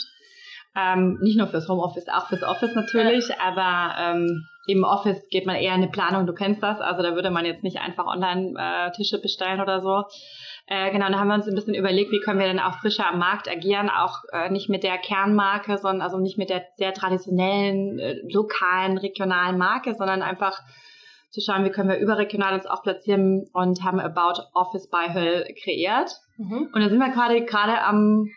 [0.76, 3.36] Ähm, nicht nur fürs Homeoffice, auch fürs Office natürlich, ja.
[3.42, 7.30] aber ähm, im Office geht man eher eine Planung, du kennst das, also da würde
[7.30, 10.04] man jetzt nicht einfach Online-Tische äh, bestellen oder so.
[10.68, 13.08] Äh, genau, da haben wir uns ein bisschen überlegt, wie können wir denn auch frischer
[13.08, 16.94] am Markt agieren, auch äh, nicht mit der Kernmarke, sondern also nicht mit der sehr
[16.94, 20.62] traditionellen, äh, lokalen, regionalen Marke, sondern einfach
[21.32, 25.46] zu schauen, wie können wir überregional uns auch platzieren und haben About Office by Höll
[25.62, 26.12] kreiert.
[26.38, 26.70] Mhm.
[26.74, 28.30] Und da sind wir gerade gerade am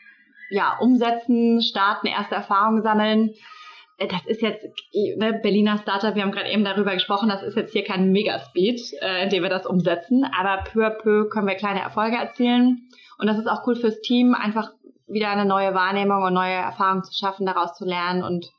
[0.51, 3.35] ja, umsetzen, starten, erste Erfahrungen sammeln.
[3.99, 7.57] Äh, das ist jetzt, ne, Berliner Startup, wir haben gerade eben darüber gesprochen, das ist
[7.57, 11.49] jetzt hier kein Megaspeed, äh, in dem wir das umsetzen, aber peu à peu können
[11.49, 12.89] wir kleine Erfolge erzielen.
[13.19, 14.71] Und das ist auch cool fürs Team, einfach
[15.07, 18.51] wieder eine neue Wahrnehmung und neue Erfahrungen zu schaffen, daraus zu lernen und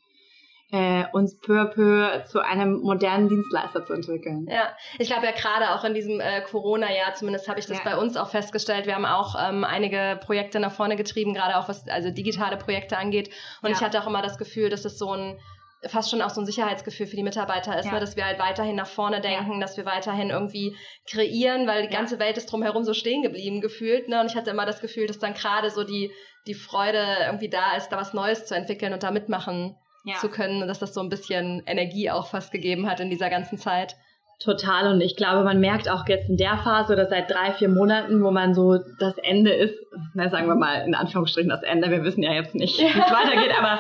[0.75, 4.45] äh, uns peu à peu zu einem modernen Dienstleister zu entwickeln.
[4.49, 7.83] Ja, ich glaube ja gerade auch in diesem äh, Corona-Jahr, zumindest habe ich das ja.
[7.85, 11.69] bei uns auch festgestellt, wir haben auch ähm, einige Projekte nach vorne getrieben, gerade auch
[11.69, 13.29] was also digitale Projekte angeht.
[13.61, 13.75] Und ja.
[13.75, 15.39] ich hatte auch immer das Gefühl, dass es so ein
[15.87, 17.93] fast schon auch so ein Sicherheitsgefühl für die Mitarbeiter ist, ja.
[17.93, 17.99] ne?
[17.99, 19.59] dass wir halt weiterhin nach vorne denken, ja.
[19.59, 20.75] dass wir weiterhin irgendwie
[21.09, 21.99] kreieren, weil die ja.
[21.99, 24.09] ganze Welt ist drumherum so stehen geblieben gefühlt.
[24.09, 24.19] Ne?
[24.19, 26.11] Und ich hatte immer das Gefühl, dass dann gerade so die,
[26.47, 30.15] die Freude irgendwie da ist, da was Neues zu entwickeln und da mitmachen ja.
[30.15, 33.29] zu können und dass das so ein bisschen Energie auch fast gegeben hat in dieser
[33.29, 33.95] ganzen Zeit.
[34.39, 37.69] Total und ich glaube, man merkt auch jetzt in der Phase oder seit drei, vier
[37.69, 39.73] Monaten, wo man so das Ende ist,
[40.13, 42.95] na, sagen wir mal in Anführungsstrichen das Ende, wir wissen ja jetzt nicht, wie es
[42.95, 43.79] weitergeht, aber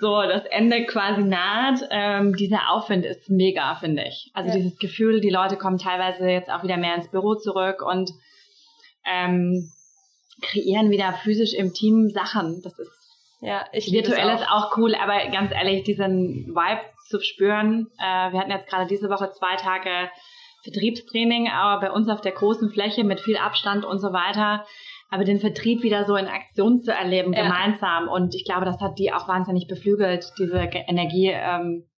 [0.00, 4.30] so das Ende quasi naht, ähm, dieser Aufwind ist mega, finde ich.
[4.32, 4.56] Also ja.
[4.56, 8.10] dieses Gefühl, die Leute kommen teilweise jetzt auch wieder mehr ins Büro zurück und
[9.06, 9.70] ähm,
[10.40, 12.62] kreieren wieder physisch im Team Sachen.
[12.62, 12.99] Das ist
[13.40, 17.88] ja, ich Virtuell ist auch cool, aber ganz ehrlich, diesen Vibe zu spüren.
[17.98, 20.10] Äh, wir hatten jetzt gerade diese Woche zwei Tage
[20.62, 24.66] Vertriebstraining, aber bei uns auf der großen Fläche mit viel Abstand und so weiter.
[25.12, 27.42] aber den Vertrieb wieder so in Aktion zu erleben, ja.
[27.42, 28.06] gemeinsam.
[28.08, 31.32] Und ich glaube, das hat die auch wahnsinnig beflügelt, diese Energie.
[31.34, 31.89] Ähm,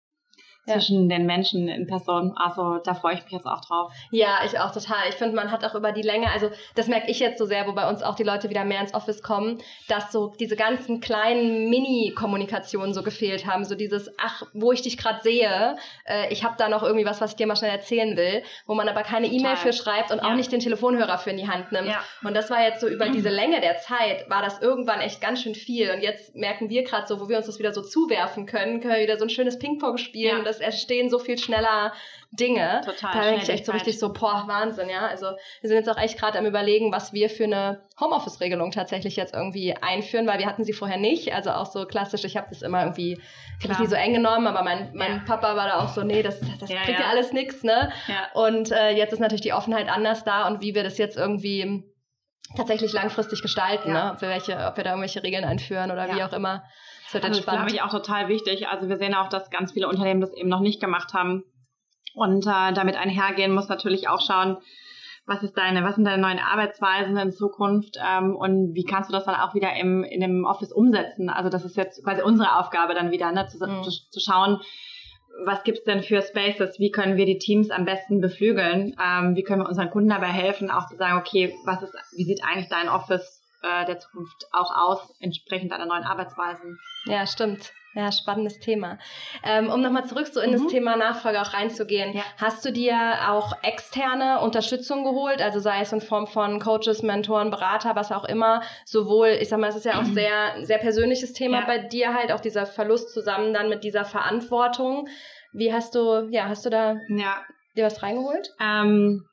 [0.64, 1.16] zwischen ja.
[1.16, 2.34] den Menschen in Person.
[2.36, 3.92] Also da freue ich mich jetzt auch drauf.
[4.10, 5.08] Ja, ich auch total.
[5.08, 7.66] Ich finde, man hat auch über die Länge, also das merke ich jetzt so sehr,
[7.66, 11.00] wo bei uns auch die Leute wieder mehr ins Office kommen, dass so diese ganzen
[11.00, 13.64] kleinen Mini-Kommunikationen so gefehlt haben.
[13.64, 17.20] So dieses, ach, wo ich dich gerade sehe, äh, ich habe da noch irgendwie was,
[17.20, 20.18] was ich dir mal schnell erzählen will, wo man aber keine E-Mail für schreibt und
[20.18, 20.24] ja.
[20.24, 21.88] auch nicht den Telefonhörer für in die Hand nimmt.
[21.88, 22.02] Ja.
[22.22, 25.42] Und das war jetzt so über diese Länge der Zeit, war das irgendwann echt ganz
[25.42, 25.90] schön viel.
[25.90, 28.94] Und jetzt merken wir gerade so, wo wir uns das wieder so zuwerfen können, können
[28.94, 30.44] wir wieder so ein schönes Ping-Pong spielen.
[30.60, 31.92] Ja es entstehen so viel schneller
[32.30, 32.80] Dinge.
[32.84, 33.12] Total.
[33.12, 35.06] Da denke ich echt so richtig so, boah, Wahnsinn, ja.
[35.06, 35.26] Also
[35.60, 39.34] wir sind jetzt auch echt gerade am überlegen, was wir für eine Homeoffice-Regelung tatsächlich jetzt
[39.34, 41.34] irgendwie einführen, weil wir hatten sie vorher nicht.
[41.34, 43.20] Also auch so klassisch, ich habe das immer irgendwie,
[43.60, 45.22] ich habe nie so eng genommen, aber mein, mein ja.
[45.26, 47.08] Papa war da auch so, nee, das, das ja, kriegt ja.
[47.10, 47.92] alles nix, ne?
[48.08, 48.30] Ja.
[48.32, 51.84] Und äh, jetzt ist natürlich die Offenheit anders da und wie wir das jetzt irgendwie
[52.56, 54.06] tatsächlich langfristig gestalten, ja.
[54.06, 54.12] ne?
[54.12, 56.16] ob wir welche, ob wir da irgendwelche Regeln einführen oder ja.
[56.16, 56.64] wie auch immer.
[57.12, 57.40] Das wird also.
[57.40, 58.68] Das ist, glaube ich, auch total wichtig.
[58.68, 61.44] Also wir sehen auch, dass ganz viele Unternehmen das eben noch nicht gemacht haben.
[62.14, 64.58] Und äh, damit einhergehen muss natürlich auch schauen,
[65.24, 69.12] was ist deine, was sind deine neuen Arbeitsweisen in Zukunft ähm, und wie kannst du
[69.12, 71.30] das dann auch wieder im, in dem Office umsetzen?
[71.30, 73.84] Also das ist jetzt quasi unsere Aufgabe dann wieder, ne, zu, mhm.
[73.84, 74.60] zu, zu schauen,
[75.44, 76.78] was gibt's denn für Spaces?
[76.78, 78.94] Wie können wir die Teams am besten beflügeln?
[79.02, 82.24] Ähm, wie können wir unseren Kunden dabei helfen, auch zu sagen, okay, was ist, wie
[82.24, 86.78] sieht eigentlich dein Office äh, der Zukunft auch aus, entsprechend deiner neuen Arbeitsweisen?
[87.04, 87.72] Ja, stimmt.
[87.94, 88.98] Ja, spannendes Thema.
[89.44, 90.54] Ähm, um nochmal zurück so in mhm.
[90.54, 92.22] das Thema Nachfolge auch reinzugehen, ja.
[92.38, 92.96] hast du dir
[93.28, 98.24] auch externe Unterstützung geholt, also sei es in Form von Coaches, Mentoren, Berater, was auch
[98.24, 101.66] immer, sowohl, ich sag mal, es ist ja auch sehr, sehr persönliches Thema ja.
[101.66, 105.08] bei dir halt, auch dieser Verlust zusammen dann mit dieser Verantwortung.
[105.52, 107.42] Wie hast du, ja, hast du da ja.
[107.76, 108.54] dir was reingeholt?
[108.58, 109.26] Ähm,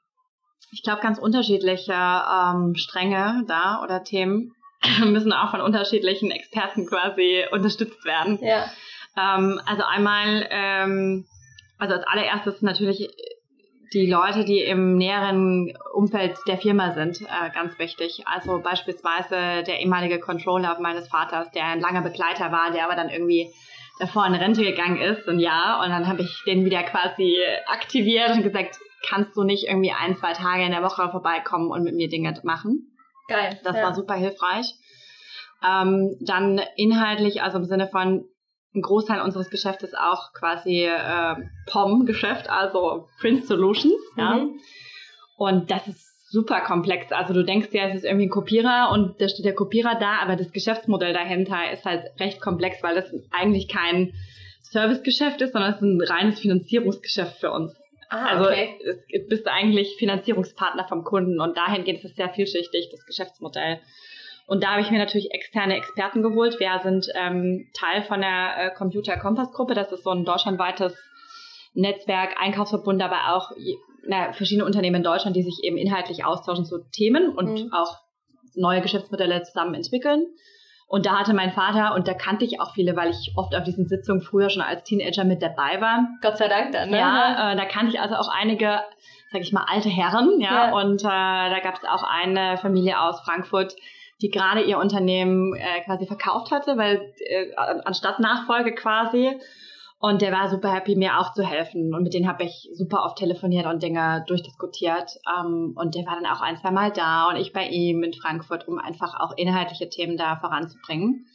[0.71, 4.53] ich glaube, ganz unterschiedliche ähm, Stränge da oder Themen.
[5.05, 8.39] müssen auch von unterschiedlichen Experten quasi unterstützt werden.
[8.41, 8.65] Ja.
[9.17, 11.25] Ähm, also einmal, ähm,
[11.77, 13.09] also als allererstes natürlich
[13.93, 18.23] die Leute, die im näheren Umfeld der Firma sind, äh, ganz wichtig.
[18.25, 23.09] Also beispielsweise der ehemalige Controller meines Vaters, der ein langer Begleiter war, der aber dann
[23.09, 23.51] irgendwie
[23.99, 25.83] davor in Rente gegangen ist, ein Jahr.
[25.83, 28.77] Und dann habe ich den wieder quasi aktiviert und gesagt,
[29.07, 32.33] kannst du nicht irgendwie ein, zwei Tage in der Woche vorbeikommen und mit mir Dinge
[32.43, 32.95] machen?
[33.27, 33.59] Geil.
[33.63, 33.83] Das ja.
[33.83, 34.73] war super hilfreich.
[35.65, 38.25] Ähm, dann inhaltlich, also im Sinne von
[38.75, 41.35] ein Großteil unseres Geschäftes auch quasi äh,
[41.67, 44.01] POM-Geschäft, also Print Solutions.
[44.15, 44.21] Mhm.
[44.21, 44.47] Ja.
[45.37, 47.11] Und das ist super komplex.
[47.11, 50.19] Also du denkst ja, es ist irgendwie ein Kopierer und da steht der Kopierer da,
[50.21, 54.13] aber das Geschäftsmodell dahinter ist halt recht komplex, weil das eigentlich kein
[54.61, 57.75] Servicegeschäft ist, sondern es ist ein reines Finanzierungsgeschäft für uns.
[58.09, 58.79] Ah, also okay.
[58.83, 63.79] es, bist du eigentlich Finanzierungspartner vom Kunden und dahingehend ist es sehr vielschichtig, das Geschäftsmodell.
[64.47, 66.59] Und da habe ich mir natürlich externe Experten geholt.
[66.59, 69.75] Wir sind ähm, Teil von der äh, Computer Kompass Gruppe.
[69.75, 70.97] Das ist so ein deutschlandweites
[71.75, 73.51] Netzwerk, Einkaufsverbund, aber auch
[74.07, 77.73] na, verschiedene Unternehmen in Deutschland, die sich eben inhaltlich austauschen zu Themen und mhm.
[77.73, 77.99] auch
[78.55, 80.25] neue Geschäftsmodelle zusammen entwickeln.
[80.89, 83.61] Und da hatte mein Vater, und da kannte ich auch viele, weil ich oft auf
[83.61, 86.07] diesen Sitzungen früher schon als Teenager mit dabei war.
[86.19, 86.97] Gott sei Dank dann, ne?
[86.97, 88.79] Ja, äh, da kannte ich also auch einige,
[89.31, 90.69] sag ich mal, alte Herren, ja.
[90.69, 90.73] ja.
[90.73, 93.75] Und äh, da gab es auch eine Familie aus Frankfurt,
[94.23, 97.53] die gerade ihr Unternehmen äh, quasi verkauft hatte, weil äh,
[97.85, 99.39] anstatt Nachfolge quasi.
[100.01, 101.93] Und der war super happy, mir auch zu helfen.
[101.93, 105.19] Und mit denen habe ich super oft telefoniert und Dinge durchdiskutiert.
[105.37, 108.13] Ähm, und der war dann auch ein, zwei Mal da und ich bei ihm in
[108.13, 111.25] Frankfurt, um einfach auch inhaltliche Themen da voranzubringen.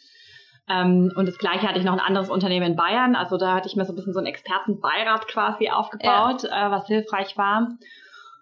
[0.67, 3.17] Ähm, und das gleiche hatte ich noch ein anderes Unternehmen in Bayern.
[3.17, 6.69] Also da hatte ich mir so ein bisschen so einen Expertenbeirat quasi aufgebaut, ja.
[6.69, 7.69] äh, was hilfreich war.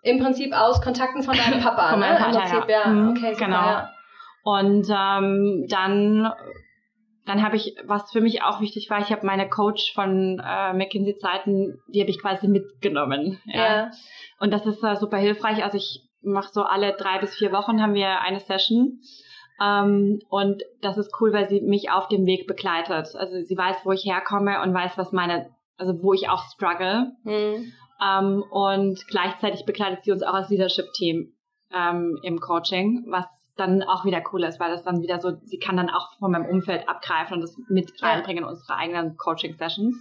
[0.02, 1.90] Im Prinzip aus Kontakten von deinem Papa.
[1.90, 2.18] von meinem ne?
[2.18, 2.80] Vater, Prinzip, ja.
[2.82, 2.86] ja.
[2.86, 3.66] Mhm, okay, super, genau.
[3.66, 3.90] Ja.
[4.44, 6.32] Und ähm, dann
[7.24, 10.72] dann habe ich, was für mich auch wichtig war, ich habe meine Coach von äh,
[10.72, 13.40] McKinsey-Zeiten, die habe ich quasi mitgenommen.
[13.44, 13.60] Ja.
[13.60, 13.90] ja.
[14.40, 15.62] Und das ist äh, super hilfreich.
[15.62, 19.00] Also ich mache so alle drei bis vier Wochen haben wir eine Session.
[19.60, 23.14] Ähm, und das ist cool, weil sie mich auf dem Weg begleitet.
[23.14, 27.12] Also sie weiß, wo ich herkomme und weiß, was meine, also wo ich auch struggle.
[27.22, 27.72] Mhm.
[28.04, 31.34] Ähm, und gleichzeitig begleitet sie uns auch als Leadership-Team
[31.72, 35.58] ähm, im Coaching, was dann auch wieder cool ist, weil das dann wieder so, sie
[35.58, 39.94] kann dann auch von meinem Umfeld abgreifen und das mit reinbringen in unsere eigenen Coaching-Sessions.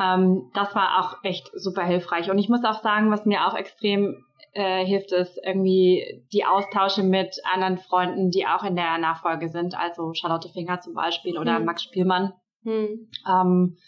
[0.00, 2.30] Ähm, das war auch echt super hilfreich.
[2.30, 7.02] Und ich muss auch sagen, was mir auch extrem äh, hilft, ist irgendwie die Austausche
[7.02, 11.56] mit anderen Freunden, die auch in der Nachfolge sind, also Charlotte Finger zum Beispiel oder
[11.56, 11.64] hm.
[11.64, 12.32] Max Spielmann,
[12.64, 13.08] hm.
[13.28, 13.78] ähm,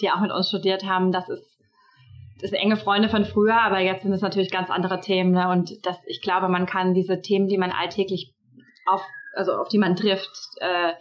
[0.00, 1.12] die auch mit uns studiert haben.
[1.12, 1.49] Das ist
[2.40, 5.32] das sind enge Freunde von früher, aber jetzt sind es natürlich ganz andere Themen.
[5.32, 5.48] Ne?
[5.48, 8.32] Und das, ich glaube, man kann diese Themen, die man alltäglich
[8.86, 9.02] auf,
[9.34, 10.92] also auf die man trifft, äh,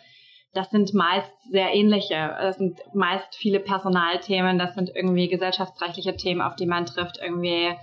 [0.54, 2.36] das sind meist sehr ähnliche.
[2.40, 7.20] Das sind meist viele Personalthemen, das sind irgendwie gesellschaftsrechtliche Themen, auf die man trifft.
[7.22, 7.76] Irgendwie,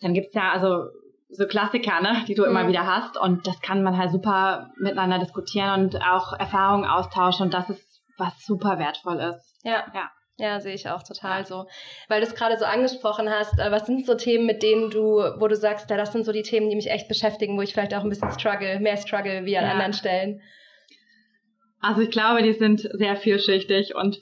[0.00, 0.86] dann gibt's ja also
[1.28, 2.50] so Klassiker, ne, die du mhm.
[2.50, 3.18] immer wieder hast.
[3.18, 7.46] Und das kann man halt super miteinander diskutieren und auch Erfahrungen austauschen.
[7.46, 9.58] Und das ist was super wertvoll ist.
[9.64, 9.84] Ja.
[9.94, 10.10] Ja.
[10.42, 11.66] Ja, sehe ich auch total so.
[12.08, 15.18] Weil du es gerade so angesprochen hast, äh, was sind so Themen, mit denen du,
[15.38, 17.72] wo du sagst, ja, das sind so die Themen, die mich echt beschäftigen, wo ich
[17.72, 19.70] vielleicht auch ein bisschen struggle, mehr struggle wie an ja.
[19.70, 20.42] anderen Stellen?
[21.80, 24.20] Also ich glaube, die sind sehr vielschichtig und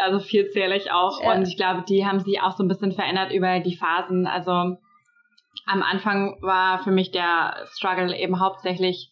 [0.00, 1.20] also vielzählig auch.
[1.20, 1.32] Ja.
[1.32, 4.28] Und ich glaube, die haben sich auch so ein bisschen verändert über die Phasen.
[4.28, 9.10] Also am Anfang war für mich der Struggle eben hauptsächlich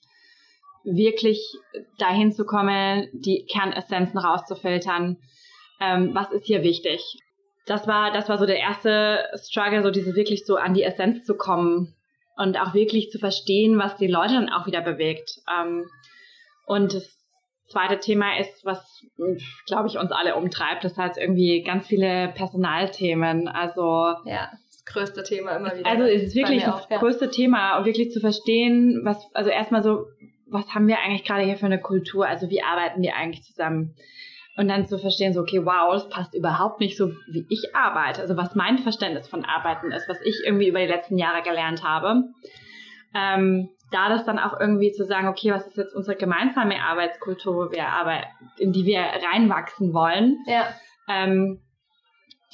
[0.85, 1.41] wirklich
[1.99, 5.17] dahin zu kommen, die Kernessenzen rauszufiltern
[5.81, 7.19] ähm, was ist hier wichtig.
[7.67, 11.25] Das war, das war so der erste Struggle, so diese wirklich so an die Essenz
[11.25, 11.95] zu kommen
[12.37, 15.41] und auch wirklich zu verstehen, was die Leute dann auch wieder bewegt.
[15.59, 15.87] Ähm,
[16.67, 17.17] und das
[17.67, 19.05] zweite Thema ist, was,
[19.67, 23.49] glaube ich, uns alle umtreibt, das heißt irgendwie ganz viele Personalthemen.
[23.49, 25.89] Also ja, das größte Thema immer wieder.
[25.89, 26.99] Also es ist wirklich das auch, ja.
[26.99, 30.07] größte Thema und wirklich zu verstehen, was, also erstmal so,
[30.49, 32.27] was haben wir eigentlich gerade hier für eine Kultur?
[32.27, 33.97] Also wie arbeiten die eigentlich zusammen?
[34.57, 38.23] Und dann zu verstehen, so, okay, wow, das passt überhaupt nicht so, wie ich arbeite.
[38.23, 41.85] Also was mein Verständnis von Arbeiten ist, was ich irgendwie über die letzten Jahre gelernt
[41.85, 42.25] habe.
[43.14, 47.55] Ähm, da das dann auch irgendwie zu sagen, okay, was ist jetzt unsere gemeinsame Arbeitskultur,
[47.55, 48.27] wo wir arbeiten,
[48.59, 50.38] in die wir reinwachsen wollen.
[50.47, 50.64] Ja.
[51.09, 51.61] Ähm,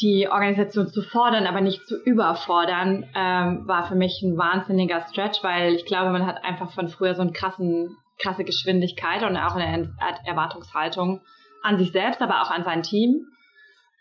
[0.01, 5.43] die Organisation zu fordern, aber nicht zu überfordern, ähm, war für mich ein wahnsinniger Stretch,
[5.45, 9.55] weil ich glaube, man hat einfach von früher so eine krassen, krasse Geschwindigkeit und auch
[9.55, 11.21] eine Erwartungshaltung
[11.62, 13.27] an sich selbst, aber auch an sein Team.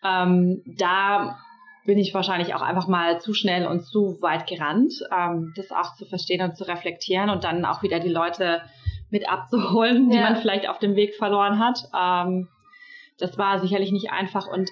[0.04, 1.38] Ähm, da
[1.86, 5.96] bin ich wahrscheinlich auch einfach mal zu schnell und zu weit gerannt, ähm, das auch
[5.96, 8.62] zu verstehen und zu reflektieren und dann auch wieder die Leute
[9.10, 10.24] mit abzuholen, die ja.
[10.24, 11.80] man vielleicht auf dem Weg verloren hat.
[11.98, 12.48] Ähm,
[13.18, 14.70] das war sicherlich nicht einfach und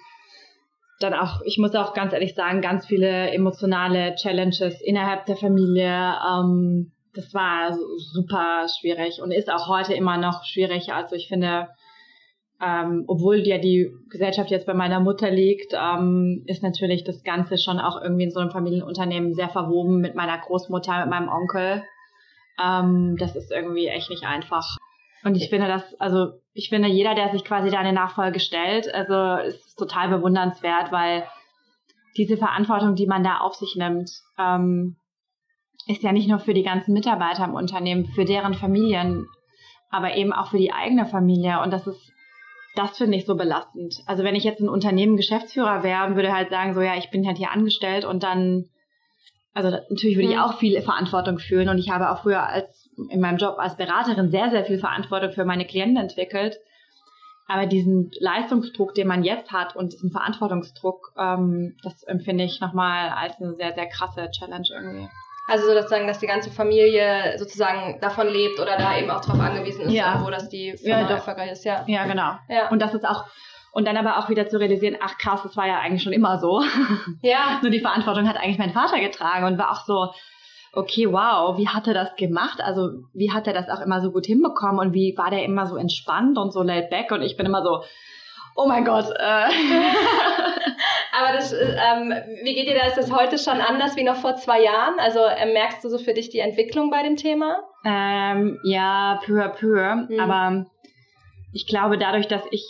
[0.99, 6.15] dann auch, ich muss auch ganz ehrlich sagen, ganz viele emotionale Challenges innerhalb der Familie.
[6.29, 10.93] Ähm, das war super schwierig und ist auch heute immer noch schwierig.
[10.93, 11.69] Also ich finde,
[12.61, 17.57] ähm, obwohl ja die Gesellschaft jetzt bei meiner Mutter liegt, ähm, ist natürlich das Ganze
[17.57, 21.83] schon auch irgendwie in so einem Familienunternehmen sehr verwoben mit meiner Großmutter, mit meinem Onkel.
[22.61, 24.77] Ähm, das ist irgendwie echt nicht einfach.
[25.23, 28.93] Und ich finde das, also ich finde, jeder, der sich quasi da eine Nachfolge stellt,
[28.93, 31.23] also ist total bewundernswert, weil
[32.17, 34.97] diese Verantwortung, die man da auf sich nimmt, ähm,
[35.87, 39.27] ist ja nicht nur für die ganzen Mitarbeiter im Unternehmen, für deren Familien,
[39.89, 41.61] aber eben auch für die eigene Familie.
[41.61, 42.11] Und das ist
[42.75, 44.01] das finde ich so belastend.
[44.05, 47.09] Also wenn ich jetzt ein Unternehmen Geschäftsführer wäre und würde halt sagen, so ja, ich
[47.09, 48.69] bin halt hier angestellt und dann,
[49.53, 50.41] also natürlich würde ich mhm.
[50.41, 54.29] auch viel Verantwortung fühlen und ich habe auch früher als in meinem Job als Beraterin
[54.29, 56.57] sehr, sehr viel Verantwortung für meine Klienten entwickelt.
[57.47, 63.09] Aber diesen Leistungsdruck, den man jetzt hat und diesen Verantwortungsdruck, ähm, das empfinde ich nochmal
[63.09, 65.09] als eine sehr, sehr krasse Challenge irgendwie.
[65.49, 69.39] Also so sozusagen, dass die ganze Familie sozusagen davon lebt oder da eben auch drauf
[69.39, 70.21] angewiesen ist, ja.
[70.23, 71.83] wo dass die Firma ja, erfolgreich ist, ja.
[71.87, 72.33] Ja, genau.
[72.47, 72.69] Ja.
[72.69, 73.25] Und das ist auch
[73.71, 76.39] und dann aber auch wieder zu realisieren, ach krass, das war ja eigentlich schon immer
[76.39, 76.63] so.
[77.21, 77.59] Ja.
[77.61, 80.11] Nur die Verantwortung hat eigentlich mein Vater getragen und war auch so,
[80.73, 82.61] okay, wow, wie hat er das gemacht?
[82.61, 85.65] Also wie hat er das auch immer so gut hinbekommen und wie war der immer
[85.65, 87.83] so entspannt und so laid back und ich bin immer so,
[88.59, 89.09] oh mein Gott.
[89.17, 89.45] Äh.
[91.11, 92.87] Aber das, ähm, wie geht dir da?
[92.87, 94.99] Ist das heute schon anders wie noch vor zwei Jahren?
[94.99, 97.63] Also äh, merkst du so für dich die Entwicklung bei dem Thema?
[97.85, 99.95] Ähm, ja, peu à peu.
[99.95, 100.19] Mhm.
[100.19, 100.65] Aber
[101.53, 102.65] ich glaube, dadurch, dass ich,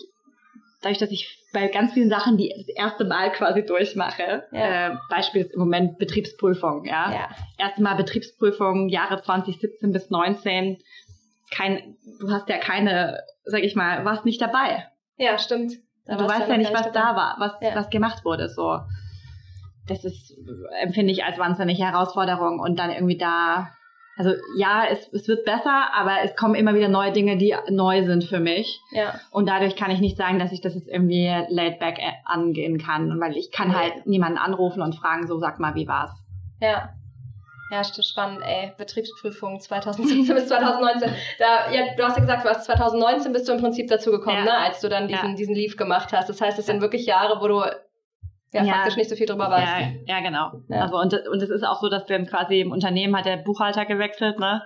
[0.81, 4.87] dadurch, dass ich bei ganz vielen Sachen die das erste Mal quasi durchmache, ja.
[4.87, 7.11] äh, Beispiel ist im Moment Betriebsprüfung, ja.
[7.11, 7.29] ja.
[7.57, 10.77] Erste Mal Betriebsprüfung, Jahre 2017 bis 19.
[11.51, 14.88] Kein, du hast ja keine, sag ich mal, warst nicht dabei.
[15.19, 15.73] Ja, stimmt.
[16.05, 17.75] Da du weißt ja nicht, was da war, was, ja.
[17.75, 18.49] was gemacht wurde.
[18.49, 18.79] So,
[19.87, 20.33] das ist,
[20.81, 23.69] empfinde ich als wahnsinnige Herausforderung und dann irgendwie da,
[24.17, 28.03] also ja, es, es wird besser, aber es kommen immer wieder neue Dinge, die neu
[28.03, 28.79] sind für mich.
[28.91, 29.19] Ja.
[29.29, 33.19] Und dadurch kann ich nicht sagen, dass ich das jetzt irgendwie laid back angehen kann,
[33.19, 36.11] weil ich kann halt niemanden anrufen und fragen, so sag mal, wie war's?
[36.59, 36.89] Ja.
[37.71, 38.73] Ja, spannend, ey.
[38.77, 41.11] Betriebsprüfung 2017 bis 2019.
[41.37, 44.37] Da, ja, du hast ja gesagt, du hast 2019 bist du im Prinzip dazu gekommen,
[44.37, 44.43] ja.
[44.43, 45.35] ne, als du dann diesen, ja.
[45.35, 46.29] diesen Leave gemacht hast.
[46.29, 47.63] Das heißt, es sind wirklich Jahre, wo du
[48.51, 49.97] ja, ja, faktisch nicht so viel drüber weißt.
[50.07, 50.63] Ja, ja genau.
[50.69, 50.81] Ja.
[50.81, 53.85] Also und, und es ist auch so, dass dann quasi im Unternehmen hat der Buchhalter
[53.85, 54.63] gewechselt, ne?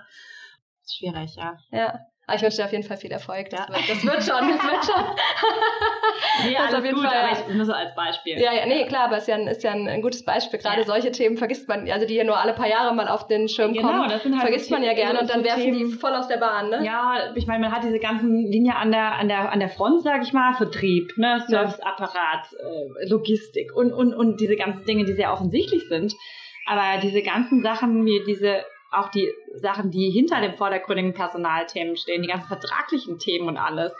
[0.90, 1.58] Schwierig, ja.
[1.70, 2.00] Ja.
[2.26, 3.50] Aber ich wünsche dir auf jeden Fall viel Erfolg.
[3.50, 3.68] Das, ja.
[3.68, 5.04] wird, das wird schon, das wird schon.
[6.44, 7.16] nee, ist auf jeden gut, Fall.
[7.18, 8.40] Aber ich, nur so als Beispiel.
[8.40, 10.58] Ja, ja, nee, klar, aber es ist ja ein, ist ja ein, gutes Beispiel.
[10.58, 10.86] Gerade ja.
[10.86, 13.74] solche Themen vergisst man, also die ja nur alle paar Jahre mal auf den Schirm
[13.74, 16.14] genau, kommen, das sind halt vergisst man ja gerne und dann werfen Themen, die voll
[16.14, 16.82] aus der Bahn, ne?
[16.84, 20.02] Ja, ich meine, man hat diese ganzen Linien an der, an der, an der Front,
[20.02, 25.12] sag ich mal, Vertrieb, ne, Serviceapparat, äh, Logistik und, und, und diese ganzen Dinge, die
[25.12, 26.14] sehr offensichtlich sind.
[26.66, 32.22] Aber diese ganzen Sachen, wie diese auch die Sachen, die hinter dem vordergründigen Personalthemen stehen,
[32.22, 33.92] die ganzen vertraglichen Themen und alles,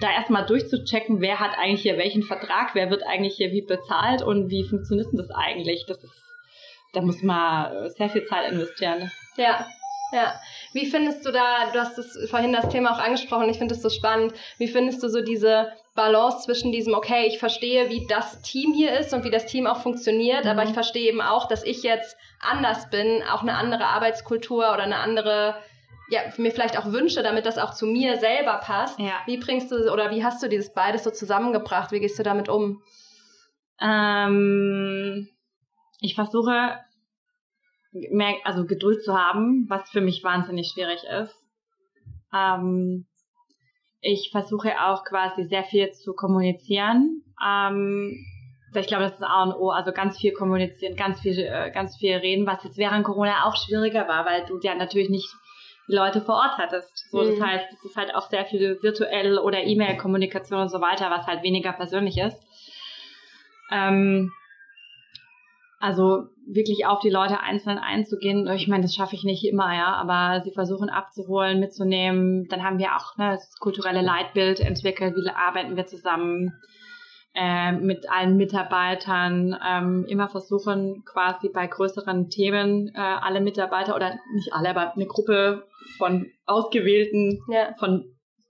[0.00, 4.22] da erstmal durchzuchecken, wer hat eigentlich hier welchen Vertrag, wer wird eigentlich hier wie bezahlt
[4.22, 5.86] und wie funktioniert denn das eigentlich?
[5.86, 6.22] Das ist,
[6.92, 9.10] da muss man sehr viel Zeit investieren.
[9.36, 9.66] Ja,
[10.12, 10.40] ja.
[10.72, 13.82] Wie findest du da, du hast das vorhin das Thema auch angesprochen, ich finde das
[13.82, 18.40] so spannend, wie findest du so diese Balance zwischen diesem, okay, ich verstehe, wie das
[18.42, 20.50] Team hier ist und wie das Team auch funktioniert, mhm.
[20.50, 24.84] aber ich verstehe eben auch, dass ich jetzt anders bin, auch eine andere Arbeitskultur oder
[24.84, 25.56] eine andere,
[26.08, 28.98] ja, mir vielleicht auch wünsche, damit das auch zu mir selber passt.
[28.98, 29.14] Ja.
[29.26, 31.92] Wie bringst du oder wie hast du dieses beides so zusammengebracht?
[31.92, 32.82] Wie gehst du damit um?
[33.80, 35.28] Ähm,
[36.00, 36.78] ich versuche
[37.92, 41.34] mehr, also Geduld zu haben, was für mich wahnsinnig schwierig ist.
[42.34, 43.06] Ähm,
[44.00, 47.22] ich versuche auch quasi sehr viel zu kommunizieren.
[47.44, 48.24] Ähm,
[48.74, 51.96] ich glaube, das ist A und O, also ganz viel kommunizieren, ganz viel, äh, ganz
[51.96, 55.28] viel reden, was jetzt während Corona auch schwieriger war, weil du ja natürlich nicht
[55.88, 57.10] die Leute vor Ort hattest.
[57.10, 57.30] So, mhm.
[57.30, 61.26] das heißt, es ist halt auch sehr viel virtuell oder E-Mail-Kommunikation und so weiter, was
[61.26, 62.40] halt weniger persönlich ist.
[63.72, 64.32] Ähm,
[65.78, 68.48] also wirklich auf die Leute einzeln einzugehen.
[68.48, 72.48] Ich meine, das schaffe ich nicht immer, ja, aber sie versuchen abzuholen, mitzunehmen.
[72.48, 75.14] Dann haben wir auch ne, das kulturelle Leitbild entwickelt.
[75.14, 76.52] Wie arbeiten wir zusammen
[77.34, 79.56] äh, mit allen Mitarbeitern?
[79.64, 85.06] Ähm, immer versuchen quasi bei größeren Themen äh, alle Mitarbeiter oder nicht alle, aber eine
[85.06, 85.64] Gruppe
[85.96, 87.72] von ausgewählten, ja.
[87.78, 88.04] von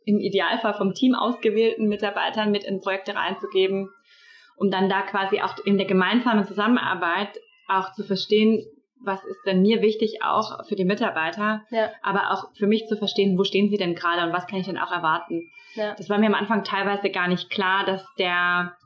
[0.05, 3.91] im Idealfall vom Team ausgewählten Mitarbeitern mit in Projekte reinzugeben
[4.59, 8.65] um dann da quasi auch in der gemeinsamen Zusammenarbeit auch zu verstehen,
[9.01, 11.91] was ist denn mir wichtig auch für die Mitarbeiter, ja.
[12.03, 14.67] aber auch für mich zu verstehen, wo stehen sie denn gerade und was kann ich
[14.67, 15.51] denn auch erwarten.
[15.75, 15.95] Ja.
[15.95, 18.77] Das war mir am Anfang teilweise gar nicht klar, dass der,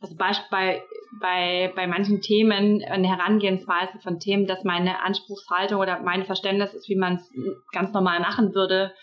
[0.00, 0.82] also bei,
[1.20, 6.88] bei, bei manchen Themen eine Herangehensweise von Themen, dass meine Anspruchshaltung oder mein Verständnis ist,
[6.88, 7.32] wie man es
[7.72, 8.94] ganz normal machen würde,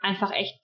[0.00, 0.58] einfach echt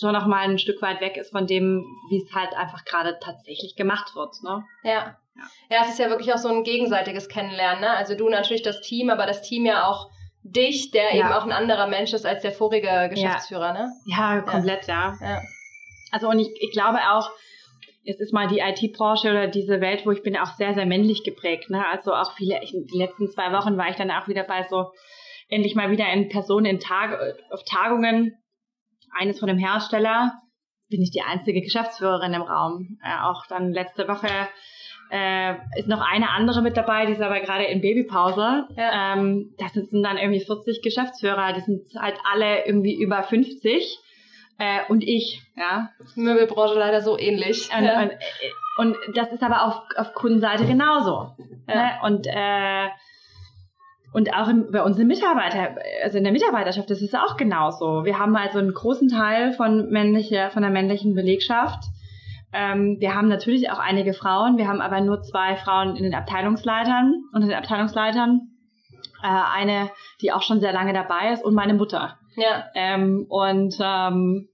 [0.00, 3.18] schon noch mal ein Stück weit weg ist von dem, wie es halt einfach gerade
[3.20, 4.42] tatsächlich gemacht wird.
[4.42, 4.64] Ne?
[4.82, 4.90] Ja.
[4.90, 5.16] ja.
[5.70, 7.80] Ja, es ist ja wirklich auch so ein gegenseitiges Kennenlernen.
[7.80, 7.90] Ne?
[7.90, 10.10] Also du natürlich das Team, aber das Team ja auch
[10.42, 11.20] dich, der ja.
[11.20, 13.72] eben auch ein anderer Mensch ist als der vorige Geschäftsführer, ja.
[13.72, 13.92] ne?
[14.06, 15.16] Ja, komplett, ja.
[15.20, 15.42] ja.
[16.12, 17.30] Also und ich, ich glaube auch,
[18.04, 21.24] es ist mal die IT-Branche oder diese Welt, wo ich bin, auch sehr, sehr männlich
[21.24, 21.70] geprägt.
[21.70, 21.84] Ne?
[21.90, 24.92] Also auch viele, ich, die letzten zwei Wochen war ich dann auch wieder bei so,
[25.48, 27.18] endlich mal wieder in Personen in Tag,
[27.50, 28.36] auf Tagungen
[29.18, 30.34] eines von dem Hersteller,
[30.88, 32.98] bin ich die einzige Geschäftsführerin im Raum.
[33.02, 34.28] Äh, auch dann letzte Woche
[35.10, 38.66] äh, ist noch eine andere mit dabei, die ist aber gerade in Babypause.
[38.76, 39.14] Ja.
[39.14, 43.98] Ähm, da sitzen dann irgendwie 40 Geschäftsführer, die sind halt alle irgendwie über 50.
[44.58, 45.90] Äh, und ich, ja.
[46.14, 47.68] Möbelbranche leider so ähnlich.
[47.76, 48.02] Und, ja.
[48.02, 48.12] und,
[48.78, 51.34] und das ist aber auf, auf Kundenseite genauso.
[51.68, 51.74] Ja.
[51.74, 51.98] Ne?
[52.02, 52.88] Und äh,
[54.16, 58.06] und auch in, bei unseren Mitarbeiter, also in der Mitarbeiterschaft ist es auch genauso.
[58.06, 61.84] Wir haben also einen großen Teil von männlicher, von der männlichen Belegschaft.
[62.50, 64.56] Ähm, wir haben natürlich auch einige Frauen.
[64.56, 68.52] Wir haben aber nur zwei Frauen in den Abteilungsleitern, unter den Abteilungsleitern.
[69.22, 69.90] Äh, eine,
[70.22, 72.16] die auch schon sehr lange dabei ist und meine Mutter.
[72.36, 72.70] Ja.
[72.74, 74.48] Ähm, und ähm,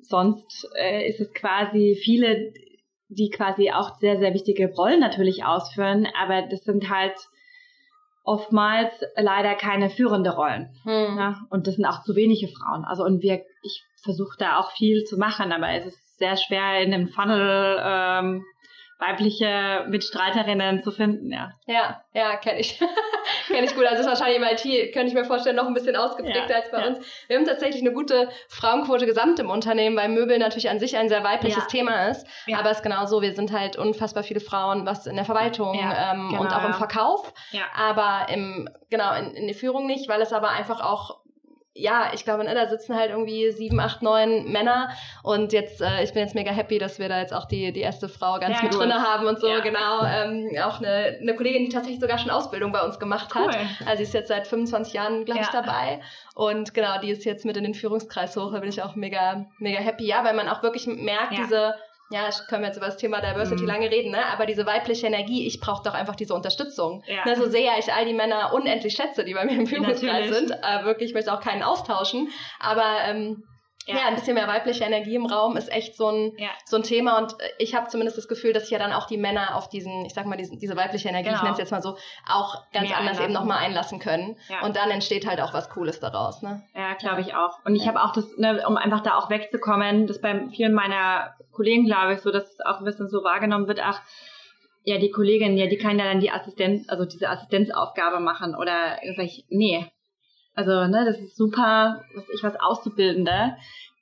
[0.00, 2.52] sonst äh, ist es quasi viele,
[3.08, 7.14] die quasi auch sehr, sehr wichtige Rollen natürlich ausführen, aber das sind halt
[8.24, 10.70] oftmals leider keine führende Rollen.
[10.84, 11.18] Hm.
[11.18, 11.40] Ja?
[11.50, 12.84] Und das sind auch zu wenige Frauen.
[12.84, 16.82] Also und wir, ich versuche da auch viel zu machen, aber es ist sehr schwer
[16.82, 18.44] in dem Funnel ähm,
[19.02, 21.52] weibliche Mitstreiterinnen zu finden, ja.
[21.66, 22.80] Ja, ja, kenne ich.
[23.48, 23.84] kenne ich gut.
[23.84, 26.70] Also ist wahrscheinlich im IT, könnte ich mir vorstellen, noch ein bisschen ausgeprägter ja, als
[26.70, 26.86] bei ja.
[26.86, 26.98] uns.
[27.26, 31.08] Wir haben tatsächlich eine gute Frauenquote gesamt im Unternehmen, weil Möbel natürlich an sich ein
[31.08, 31.68] sehr weibliches ja.
[31.68, 32.26] Thema ist.
[32.54, 35.74] Aber es ist genau so, wir sind halt unfassbar viele Frauen, was in der Verwaltung
[35.74, 37.32] ähm, genau, und auch im Verkauf.
[37.76, 41.21] Aber im, genau, in, in der Führung nicht, weil es aber einfach auch
[41.74, 44.90] ja, ich glaube, ne, da sitzen halt irgendwie sieben, acht, neun Männer
[45.22, 47.80] und jetzt, äh, ich bin jetzt mega happy, dass wir da jetzt auch die, die
[47.80, 48.82] erste Frau ganz Sehr mit gut.
[48.82, 49.60] drinne haben und so, ja.
[49.60, 50.04] genau.
[50.04, 53.48] Ähm, auch eine, eine Kollegin, die tatsächlich sogar schon Ausbildung bei uns gemacht cool.
[53.48, 53.56] hat.
[53.86, 55.46] Also sie ist jetzt seit 25 Jahren, glaube ja.
[55.46, 56.00] ich, dabei.
[56.34, 59.46] Und genau, die ist jetzt mit in den Führungskreis hoch, da bin ich auch mega,
[59.58, 61.38] mega happy, ja, weil man auch wirklich merkt, ja.
[61.42, 61.74] diese
[62.10, 63.68] ja, können wir jetzt über das Thema Diversity mhm.
[63.68, 64.26] lange reden, ne?
[64.26, 67.02] aber diese weibliche Energie, ich brauche doch einfach diese Unterstützung.
[67.06, 67.24] Ja.
[67.24, 70.50] Ne, so sehr ich all die Männer unendlich schätze, die bei mir im Führungskreis sind,
[70.50, 72.28] äh, wirklich, ich möchte auch keinen austauschen,
[72.60, 73.44] aber ähm,
[73.86, 73.96] ja.
[73.96, 74.06] ja.
[74.06, 76.48] ein bisschen mehr weibliche Energie im Raum ist echt so ein, ja.
[76.64, 77.18] so ein Thema.
[77.18, 80.04] Und ich habe zumindest das Gefühl, dass sich ja dann auch die Männer auf diesen,
[80.04, 81.36] ich sag mal, diesen, diese weibliche Energie, genau.
[81.36, 81.96] ich nenne es jetzt mal so,
[82.28, 83.24] auch ganz Mehr anders einlassen.
[83.24, 84.36] eben nochmal einlassen können.
[84.48, 84.62] Ja.
[84.64, 86.42] Und dann entsteht halt auch was Cooles daraus.
[86.42, 86.62] Ne?
[86.74, 87.58] Ja, glaube ich auch.
[87.64, 91.34] Und ich habe auch das, ne, um einfach da auch wegzukommen, das bei vielen meiner
[91.52, 94.00] Kollegen, glaube ich, so, dass es auch ein bisschen so wahrgenommen wird, ach,
[94.84, 98.56] ja, die Kollegin, ja, die kann ja dann die Assistenz, also diese Assistenzaufgabe machen.
[98.56, 99.86] Oder sag ich, nee,
[100.54, 103.56] also, ne, das ist super, was ich was Auszubildende,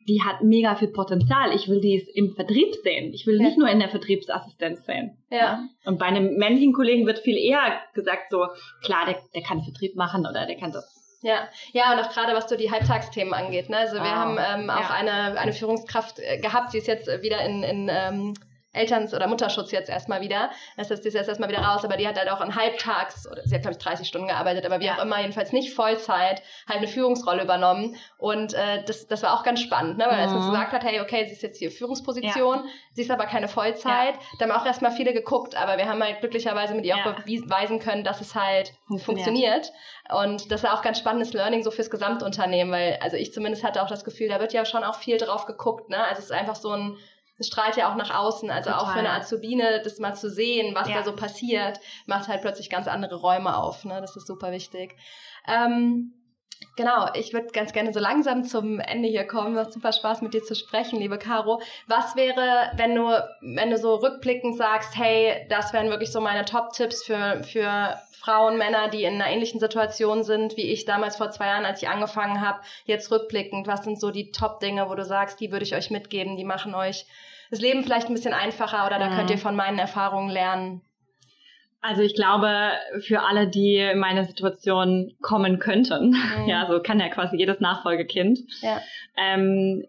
[0.09, 1.55] die hat mega viel Potenzial.
[1.55, 3.13] Ich will die im Vertrieb sehen.
[3.13, 3.47] Ich will ja.
[3.47, 5.19] nicht nur in der Vertriebsassistenz sehen.
[5.31, 5.63] Ja.
[5.85, 8.47] Und bei einem männlichen Kollegen wird viel eher gesagt so,
[8.83, 12.33] klar, der, der kann Vertrieb machen oder der kann das ja, ja, und auch gerade
[12.33, 13.69] was so die Halbtagsthemen angeht.
[13.69, 13.77] Ne?
[13.77, 14.95] Also wir oh, haben ähm, auch ja.
[14.95, 18.35] eine, eine Führungskraft äh, gehabt, sie ist jetzt wieder in, in ähm,
[18.73, 20.51] Elterns- oder Mutterschutz jetzt erstmal wieder.
[20.77, 23.27] Das heißt, die ist jetzt erstmal wieder raus, aber die hat halt auch in Halbtags,
[23.31, 24.97] oder sie hat, glaube ich, 30 Stunden gearbeitet, aber wie ja.
[24.97, 27.97] auch immer, jedenfalls nicht Vollzeit, halt eine Führungsrolle übernommen.
[28.19, 30.05] Und äh, das, das war auch ganz spannend, ne?
[30.07, 30.23] weil mhm.
[30.23, 32.65] als man gesagt hat, hey, okay, sie ist jetzt hier Führungsposition, ja.
[32.93, 34.21] sie ist aber keine Vollzeit, ja.
[34.39, 37.81] da haben auch erstmal viele geguckt, aber wir haben halt glücklicherweise mit ihr auch beweisen
[37.81, 39.05] können, dass es halt funktioniert.
[39.05, 39.73] funktioniert.
[40.13, 43.83] Und das war auch ganz spannendes Learning so fürs Gesamtunternehmen, weil also ich zumindest hatte
[43.83, 45.89] auch das Gefühl, da wird ja schon auch viel drauf geguckt.
[45.89, 45.99] Ne?
[45.99, 46.97] Also es ist einfach so ein
[47.41, 48.51] es strahlt ja auch nach außen.
[48.51, 48.85] Also Total.
[48.85, 50.97] auch für eine Azubine, das mal zu sehen, was ja.
[50.97, 53.85] da so passiert, macht halt plötzlich ganz andere Räume auf.
[53.85, 54.01] Ne?
[54.01, 54.97] Das ist super wichtig.
[55.49, 56.13] Ähm,
[56.77, 59.55] Genau, ich würde ganz gerne so langsam zum Ende hier kommen.
[59.55, 61.61] Macht super Spaß mit dir zu sprechen, liebe Caro.
[61.87, 63.09] Was wäre, wenn du,
[63.41, 68.59] wenn du so rückblickend sagst, hey, das wären wirklich so meine Top-Tipps für, für Frauen,
[68.59, 71.89] Männer, die in einer ähnlichen Situation sind, wie ich damals vor zwei Jahren, als ich
[71.89, 75.75] angefangen habe, jetzt rückblickend, was sind so die Top-Dinge, wo du sagst, die würde ich
[75.75, 77.07] euch mitgeben, die machen euch
[77.51, 79.17] das Leben vielleicht ein bisschen einfacher oder da mhm.
[79.17, 80.83] könnt ihr von meinen Erfahrungen lernen?
[81.81, 86.17] Also ich glaube, für alle, die in meine Situation kommen könnten, mhm.
[86.47, 88.41] ja, so kann ja quasi jedes Nachfolgekind.
[88.61, 88.81] Ja.
[89.17, 89.85] Ähm,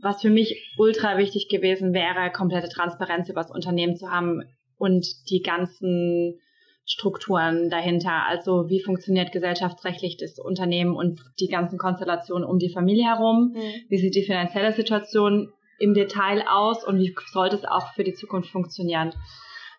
[0.00, 4.42] was für mich ultra wichtig gewesen wäre, komplette Transparenz über das Unternehmen zu haben
[4.76, 6.40] und die ganzen
[6.84, 8.26] Strukturen dahinter.
[8.26, 13.54] Also wie funktioniert gesellschaftsrechtlich das Unternehmen und die ganzen Konstellationen um die Familie herum?
[13.54, 13.72] Mhm.
[13.88, 18.14] Wie sieht die finanzielle Situation im Detail aus und wie sollte es auch für die
[18.14, 19.12] Zukunft funktionieren.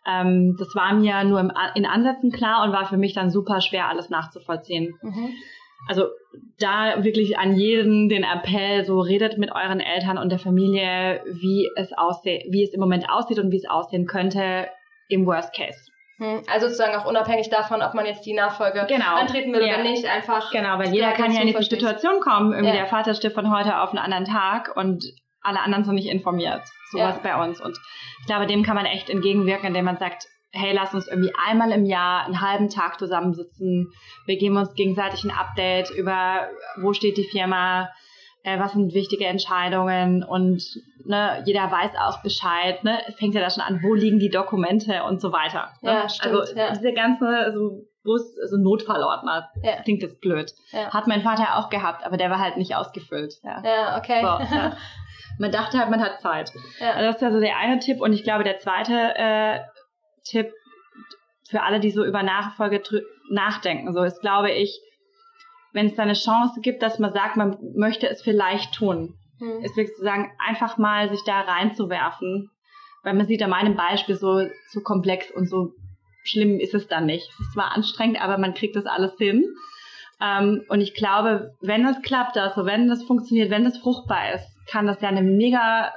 [0.07, 3.61] Ähm, das war mir nur im, in Ansätzen klar und war für mich dann super
[3.61, 4.97] schwer, alles nachzuvollziehen.
[5.01, 5.29] Mhm.
[5.87, 6.05] Also
[6.59, 11.69] da wirklich an jeden den Appell, so redet mit euren Eltern und der Familie, wie
[11.75, 14.67] es aussieht, wie es im Moment aussieht und wie es aussehen könnte
[15.09, 15.89] im Worst Case.
[16.17, 19.15] Hm, also sozusagen auch unabhängig davon, ob man jetzt die Nachfolge genau.
[19.15, 19.75] antreten will ja.
[19.75, 20.51] oder nicht, einfach.
[20.51, 22.53] Genau, weil jeder kann ja in die Situation kommen.
[22.53, 22.81] Irgendwie ja.
[22.81, 25.05] der Vater stirbt von heute auf einen anderen Tag und
[25.47, 26.61] alle anderen sind nicht informiert.
[26.91, 27.35] Sowas ja.
[27.35, 27.61] bei uns.
[27.61, 27.77] Und
[28.19, 31.71] ich glaube, dem kann man echt entgegenwirken, indem man sagt, hey, lass uns irgendwie einmal
[31.71, 33.91] im Jahr einen halben Tag zusammensitzen.
[34.25, 36.47] Wir geben uns gegenseitig ein Update über,
[36.81, 37.89] wo steht die Firma,
[38.43, 40.63] äh, was sind wichtige Entscheidungen und
[41.05, 42.83] ne, jeder weiß auch Bescheid.
[42.83, 42.99] Ne?
[43.07, 45.69] Es fängt ja da schon an, wo liegen die Dokumente und so weiter.
[45.81, 45.91] Ne?
[45.91, 46.71] Ja, stimmt, also ja.
[46.71, 49.81] diese ganze so, Bus, so Notfallordner, ja.
[49.83, 50.53] klingt jetzt blöd.
[50.71, 50.91] Ja.
[50.93, 53.35] Hat mein Vater auch gehabt, aber der war halt nicht ausgefüllt.
[53.43, 54.21] Ja, ja okay.
[54.21, 54.75] So.
[55.39, 56.51] Man dachte halt, man hat Zeit.
[56.79, 56.91] Ja.
[56.93, 58.01] Also das ist ja so der eine Tipp.
[58.01, 59.59] Und ich glaube, der zweite äh,
[60.23, 60.51] Tipp
[61.49, 62.81] für alle, die so über Nachfolge
[63.29, 64.81] nachdenken, so ist, glaube ich,
[65.73, 69.63] wenn es da eine Chance gibt, dass man sagt, man möchte es vielleicht tun, hm.
[69.63, 72.49] ist wirklich zu sagen, einfach mal sich da reinzuwerfen.
[73.03, 75.71] Weil man sieht an meinem Beispiel so, so komplex und so
[76.23, 77.29] schlimm ist es dann nicht.
[77.29, 79.45] Es ist zwar anstrengend, aber man kriegt das alles hin.
[80.21, 84.47] Ähm, und ich glaube, wenn es klappt, also wenn das funktioniert, wenn das fruchtbar ist,
[84.69, 85.93] kann das ja eine mega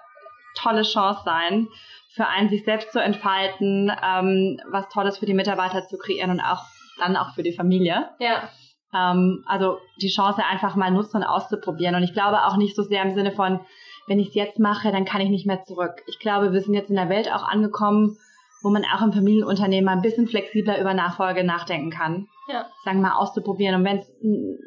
[0.54, 1.68] tolle Chance sein,
[2.10, 6.40] für einen sich selbst zu entfalten, ähm, was Tolles für die Mitarbeiter zu kreieren und
[6.40, 6.64] auch
[6.98, 8.08] dann auch für die Familie.
[8.18, 8.48] Ja.
[8.92, 11.94] Ähm, also die Chance einfach mal nutzen und auszuprobieren.
[11.94, 13.60] Und ich glaube auch nicht so sehr im Sinne von,
[14.06, 16.02] wenn ich es jetzt mache, dann kann ich nicht mehr zurück.
[16.08, 18.18] Ich glaube, wir sind jetzt in der Welt auch angekommen,
[18.62, 22.28] wo man auch im Familienunternehmen ein bisschen flexibler über Nachfolge nachdenken kann.
[22.48, 22.66] Ja.
[22.84, 23.76] Sagen wir mal auszuprobieren.
[23.76, 24.10] Und wenn es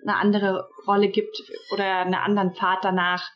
[0.04, 1.38] eine andere Rolle gibt
[1.72, 3.30] oder einen anderen Pfad danach,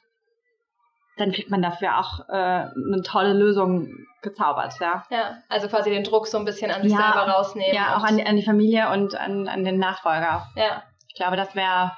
[1.17, 3.89] dann kriegt man dafür auch äh, eine tolle Lösung
[4.21, 5.03] gezaubert, ja.
[5.09, 7.75] Ja, also quasi den Druck so ein bisschen an sich ja, selber rausnehmen.
[7.75, 10.47] Ja, auch an, an die Familie und an, an den Nachfolger.
[10.55, 10.83] Ja.
[11.07, 11.91] Ich glaube, das wäre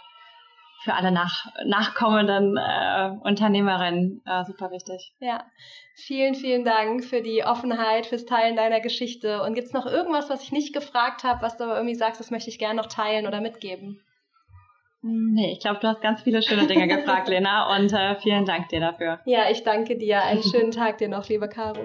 [0.81, 5.13] für alle nach, nachkommenden äh, Unternehmerinnen äh, super wichtig.
[5.19, 5.43] Ja,
[5.95, 9.43] vielen, vielen Dank für die Offenheit, fürs Teilen deiner Geschichte.
[9.43, 12.49] Und gibt's noch irgendwas, was ich nicht gefragt habe, was du irgendwie sagst, das möchte
[12.49, 14.01] ich gerne noch teilen oder mitgeben?
[15.01, 18.69] Nee, ich glaube, du hast ganz viele schöne Dinge gefragt, Lena, und äh, vielen Dank
[18.69, 19.19] dir dafür.
[19.25, 20.23] Ja, ich danke dir.
[20.23, 21.81] Einen schönen Tag dir noch, liebe Caro.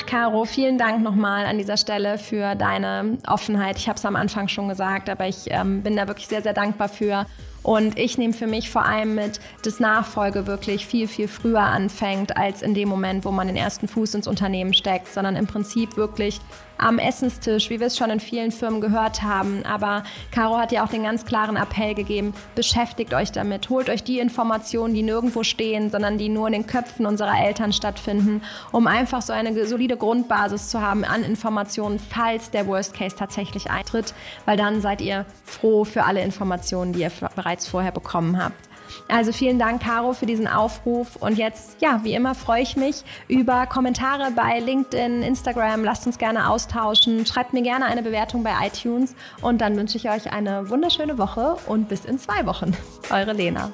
[0.00, 3.76] Ach, Caro, vielen Dank nochmal an dieser Stelle für deine Offenheit.
[3.76, 6.54] Ich habe es am Anfang schon gesagt, aber ich ähm, bin da wirklich sehr, sehr
[6.54, 7.26] dankbar für.
[7.62, 12.36] Und ich nehme für mich vor allem mit, dass Nachfolge wirklich viel, viel früher anfängt,
[12.36, 15.96] als in dem Moment, wo man den ersten Fuß ins Unternehmen steckt, sondern im Prinzip
[15.96, 16.40] wirklich
[16.80, 19.62] am Essenstisch, wie wir es schon in vielen Firmen gehört haben.
[19.64, 24.02] Aber Caro hat ja auch den ganz klaren Appell gegeben, beschäftigt euch damit, holt euch
[24.02, 28.42] die Informationen, die nirgendwo stehen, sondern die nur in den Köpfen unserer Eltern stattfinden,
[28.72, 33.70] um einfach so eine solide Grundbasis zu haben an Informationen, falls der Worst Case tatsächlich
[33.70, 34.14] eintritt,
[34.46, 37.10] weil dann seid ihr froh für alle Informationen, die ihr
[37.50, 38.68] bereits vorher bekommen habt.
[39.08, 41.16] Also vielen Dank, Caro, für diesen Aufruf.
[41.16, 45.82] Und jetzt, ja, wie immer freue ich mich über Kommentare bei LinkedIn, Instagram.
[45.82, 47.26] Lasst uns gerne austauschen.
[47.26, 49.14] Schreibt mir gerne eine Bewertung bei iTunes.
[49.42, 52.76] Und dann wünsche ich euch eine wunderschöne Woche und bis in zwei Wochen.
[53.10, 53.72] Eure Lena.